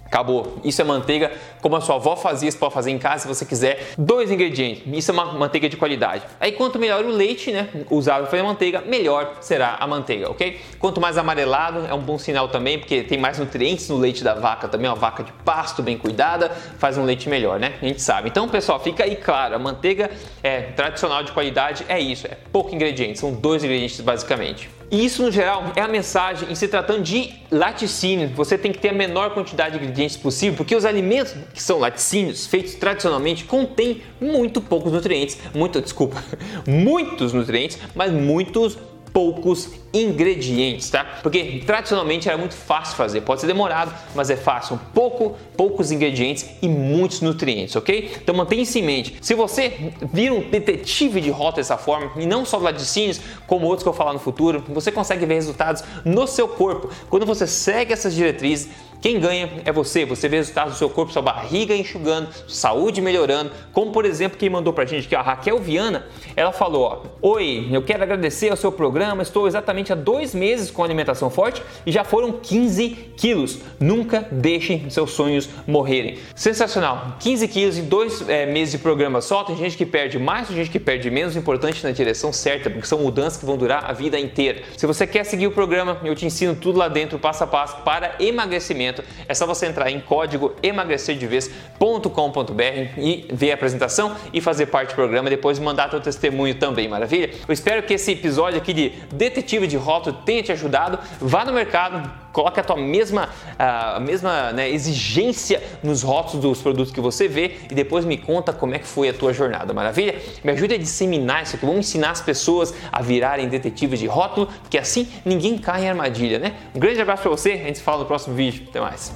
Acabou. 0.06 0.60
Isso 0.64 0.82
é 0.82 0.86
manteiga 0.86 1.32
como 1.62 1.76
a 1.76 1.82
sua 1.82 1.96
avó 1.96 2.16
fazia, 2.16 2.50
você 2.52 2.58
pode 2.58 2.74
fazer 2.74 2.92
em 2.92 2.98
casa 2.98 3.24
se 3.24 3.28
você 3.28 3.46
quiser. 3.46 3.94
Dois 3.98 4.32
ingredientes. 4.32 4.84
Isso 4.88 5.12
é 5.12 5.14
uma 5.14 5.34
manteiga 5.34 5.68
de 5.70 5.78
qualidade. 5.78 6.24
Aí 6.40 6.52
quanto 6.52 6.80
melhor 6.80 7.04
o 7.04 7.10
leite, 7.10 7.52
né, 7.52 7.70
usado 7.90 8.22
para 8.22 8.32
fazer 8.32 8.44
manteiga, 8.44 8.82
melhor 8.82 9.38
será 9.42 9.78
a 9.80 9.88
manteiga, 9.88 10.30
ok? 10.30 10.60
Quanto 10.80 11.02
mais 11.02 11.18
amarelado 11.18 11.86
é 11.88 11.94
um 11.94 12.02
bom 12.02 12.18
sinal 12.18 12.48
também, 12.50 12.80
porque 12.80 13.04
tem 13.04 13.18
mais 13.18 13.40
nutrientes 13.40 13.90
no 13.90 13.98
leite 13.98 14.24
da 14.24 14.34
vaca 14.34 14.68
também, 14.68 14.90
uma 14.90 14.96
vaca 14.96 15.24
de 15.24 15.32
pasto 15.44 15.82
bem 15.82 15.98
cuidada 15.98 16.50
faz 16.78 16.98
um 16.98 17.04
leite 17.04 17.30
melhor, 17.30 17.60
né? 17.60 17.74
A 17.82 17.86
gente 17.86 18.02
sabe. 18.02 18.30
Então, 18.30 18.48
pessoal, 18.48 18.80
fica 18.80 19.04
aí 19.04 19.16
claro, 19.16 19.56
a 19.56 19.60
manteiga 19.60 20.10
é 20.44 20.62
tradicional 20.62 21.24
de 21.24 21.32
qualidade 21.32 21.86
é 21.88 22.00
isso, 22.00 22.28
é 22.28 22.38
pouco 22.52 22.74
ingrediente, 22.74 23.20
são 23.20 23.34
dois 23.34 23.64
ingredientes 23.64 24.00
basicamente. 24.02 24.70
E 24.92 25.04
isso, 25.04 25.24
no 25.24 25.32
geral, 25.32 25.72
é 25.76 25.82
a 25.82 25.88
mensagem 25.88 26.52
em 26.52 26.56
se 26.56 26.68
tratando 26.68 27.02
de 27.02 27.34
laticínios. 27.52 28.32
Você 28.32 28.56
tem 28.56 28.72
que 28.72 28.78
ter 28.78 28.90
a 28.90 28.94
menor 28.94 29.32
quantidade 29.32 29.78
de 29.78 29.84
ingredientes 29.84 30.16
possível, 30.16 30.56
porque 30.56 30.76
os 30.76 30.86
alimentos 30.86 31.34
que 31.56 31.64
são 31.64 31.80
laticínios, 31.80 32.46
feitos 32.46 32.76
tradicionalmente, 32.76 33.46
contêm 33.46 34.02
muito 34.20 34.60
poucos 34.60 34.92
nutrientes. 34.92 35.38
Muito, 35.54 35.82
desculpa, 35.82 36.22
muitos 36.68 37.32
nutrientes, 37.32 37.80
mas 37.96 38.12
muitos 38.12 38.78
poucos 39.16 39.70
ingredientes, 39.94 40.90
tá? 40.90 41.06
Porque 41.24 41.64
tradicionalmente 41.66 42.28
era 42.28 42.38
muito 42.38 42.54
fácil 42.54 42.98
fazer, 42.98 43.22
pode 43.22 43.40
ser 43.40 43.48
demorado, 43.48 43.94
mas 44.14 44.30
é 44.30 44.36
fácil, 44.36 44.78
pouco, 44.94 45.38
poucos 45.56 45.90
ingredientes 45.90 46.46
e 46.62 46.68
muitos 46.68 47.22
nutrientes, 47.22 47.78
ok? 47.78 48.12
Então 48.22 48.36
mantenha 48.36 48.64
isso 48.64 48.78
em 48.78 48.84
mente. 48.84 49.16
Se 49.22 49.34
você 49.34 49.94
vir 50.12 50.34
um 50.34 50.42
detetive 50.50 51.22
de 51.22 51.30
rota 51.30 51.62
dessa 51.62 51.78
forma, 51.78 52.12
e 52.18 52.26
não 52.26 52.44
só 52.44 52.58
laticínios, 52.58 53.22
como 53.48 53.66
outros 53.68 53.84
que 53.84 53.88
eu 53.88 53.94
vou 53.94 53.98
falar 53.98 54.12
no 54.12 54.20
futuro, 54.20 54.62
você 54.68 54.92
consegue 54.92 55.26
ver 55.26 55.36
resultados 55.36 55.82
no 56.04 56.28
seu 56.28 56.50
corpo. 56.50 56.90
Quando 57.10 57.26
você 57.26 57.48
segue 57.48 57.94
essas 57.94 58.14
diretrizes, 58.14 58.70
quem 59.06 59.20
ganha 59.20 59.62
é 59.64 59.72
você, 59.72 60.04
você 60.04 60.28
vê 60.28 60.38
resultados 60.38 60.74
do 60.74 60.78
seu 60.78 60.90
corpo, 60.90 61.14
sua 61.14 61.22
barriga 61.22 61.76
enxugando, 61.76 62.28
saúde 62.48 63.02
melhorando, 63.02 63.52
como 63.72 63.92
por 63.92 64.04
exemplo 64.04 64.36
quem 64.36 64.50
mandou 64.50 64.74
pra 64.74 64.84
gente 64.84 65.06
aqui, 65.06 65.16
a 65.16 65.22
Raquel 65.22 65.60
Viana, 65.60 66.08
ela 66.36 66.52
falou, 66.52 66.84
ó, 67.22 67.28
Oi, 67.36 67.70
eu 67.72 67.84
quero 67.84 68.02
agradecer 68.02 68.50
ao 68.50 68.58
seu 68.58 68.72
programa, 68.72 69.05
estou 69.22 69.48
exatamente 69.48 69.92
há 69.92 69.96
dois 69.96 70.34
meses 70.34 70.72
com 70.72 70.84
alimentação 70.84 71.30
forte 71.30 71.62
e 71.86 71.92
já 71.92 72.04
foram 72.04 72.34
15 72.34 72.90
quilos. 73.18 73.60
Nunca 73.80 74.28
deixem 74.32 74.90
seus 74.90 75.12
sonhos 75.12 75.50
morrerem. 75.68 76.18
Sensacional, 76.36 77.18
15 77.20 77.48
quilos 77.48 77.78
em 77.78 77.84
dois 77.84 78.28
é, 78.28 78.46
meses 78.46 78.74
de 78.74 78.78
programa 78.78 79.22
só, 79.22 79.44
tem 79.44 79.56
gente 79.56 79.78
que 79.78 79.86
perde 79.86 80.20
mais, 80.20 80.48
tem 80.48 80.58
gente 80.58 80.70
que 80.70 80.80
perde 80.80 81.10
menos, 81.10 81.36
o 81.36 81.40
importante 81.40 81.84
na 81.84 81.92
direção 81.92 82.32
certa, 82.32 82.70
porque 82.70 82.88
são 82.88 83.00
mudanças 83.00 83.40
que 83.40 83.46
vão 83.46 83.58
durar 83.58 83.90
a 83.90 83.94
vida 83.94 84.20
inteira. 84.20 84.62
Se 84.78 84.86
você 84.86 85.06
quer 85.06 85.24
seguir 85.24 85.48
o 85.48 85.52
programa, 85.52 86.00
eu 86.04 86.16
te 86.16 86.26
ensino 86.26 86.56
tudo 86.56 86.80
lá 86.80 86.88
dentro, 86.88 87.20
passo 87.20 87.44
a 87.44 87.48
passo, 87.48 87.78
para 87.84 88.16
emagrecimento 88.20 88.56
emagrecimento, 88.56 89.04
é 89.28 89.34
só 89.34 89.46
você 89.46 89.66
entrar 89.66 89.90
em 89.90 90.00
código 90.00 90.54
emagrecerdevez.com.br 90.62 92.64
e 92.98 93.28
ver 93.32 93.52
a 93.52 93.56
apresentação 93.56 94.16
e 94.34 94.42
fazer 94.42 94.68
parte 94.68 94.90
do 94.90 94.96
programa, 94.96 95.30
depois 95.30 95.60
mandar 95.60 95.90
teu 95.90 96.00
testemunho 96.00 96.56
também, 96.56 96.88
maravilha? 96.88 97.32
Eu 97.48 97.54
espero 97.54 97.84
que 97.84 97.94
esse 97.94 98.12
episódio 98.12 98.58
aqui 98.58 98.74
de 98.74 98.94
Detetive 99.12 99.68
de 99.68 99.78
Rótulo 99.78 100.18
tenha 100.26 100.44
te 100.44 100.52
ajudado. 100.52 101.00
Vá 101.20 101.46
no 101.46 101.54
mercado, 101.54 102.10
coloque 102.32 102.60
a 102.60 102.64
tua 102.64 102.76
mesma, 102.76 103.30
a 103.58 104.00
mesma 104.00 104.52
né, 104.52 104.70
exigência 104.70 105.64
nos 105.82 106.04
rótulos 106.04 106.42
dos 106.42 106.62
produtos 106.62 106.92
que 106.92 107.00
você 107.00 107.28
vê 107.28 107.58
e 107.72 107.74
depois 107.74 108.04
me 108.04 108.18
conta 108.18 108.52
como 108.52 108.76
é 108.76 108.80
que 108.80 108.88
foi 108.88 109.08
a 109.10 109.14
tua 109.14 109.34
jornada, 109.34 109.74
maravilha? 109.74 110.16
Me 110.44 110.52
ajude 110.52 110.74
a 110.74 110.78
disseminar 110.78 111.44
isso 111.44 111.56
aqui, 111.56 111.66
vamos 111.66 111.88
ensinar 111.88 112.12
as 112.12 112.22
pessoas 112.22 112.74
a 112.92 113.02
virarem 113.02 113.48
detetives 113.48 114.00
de 114.00 114.08
rótulo, 114.08 114.50
que 114.70 114.78
assim 114.78 115.08
ninguém 115.24 115.58
cai 115.58 115.86
em 115.86 115.90
armadilha, 115.90 116.40
né? 116.40 116.56
Um 116.74 116.80
grande 116.80 117.00
abraço 117.02 117.22
para 117.22 117.32
você, 117.32 117.52
a 117.52 117.58
gente 117.58 117.78
se 117.78 117.84
fala 117.84 118.00
no 118.00 118.06
próximo 118.06 118.36
vídeo. 118.36 118.66
Até 118.70 118.82
mais. 118.82 119.14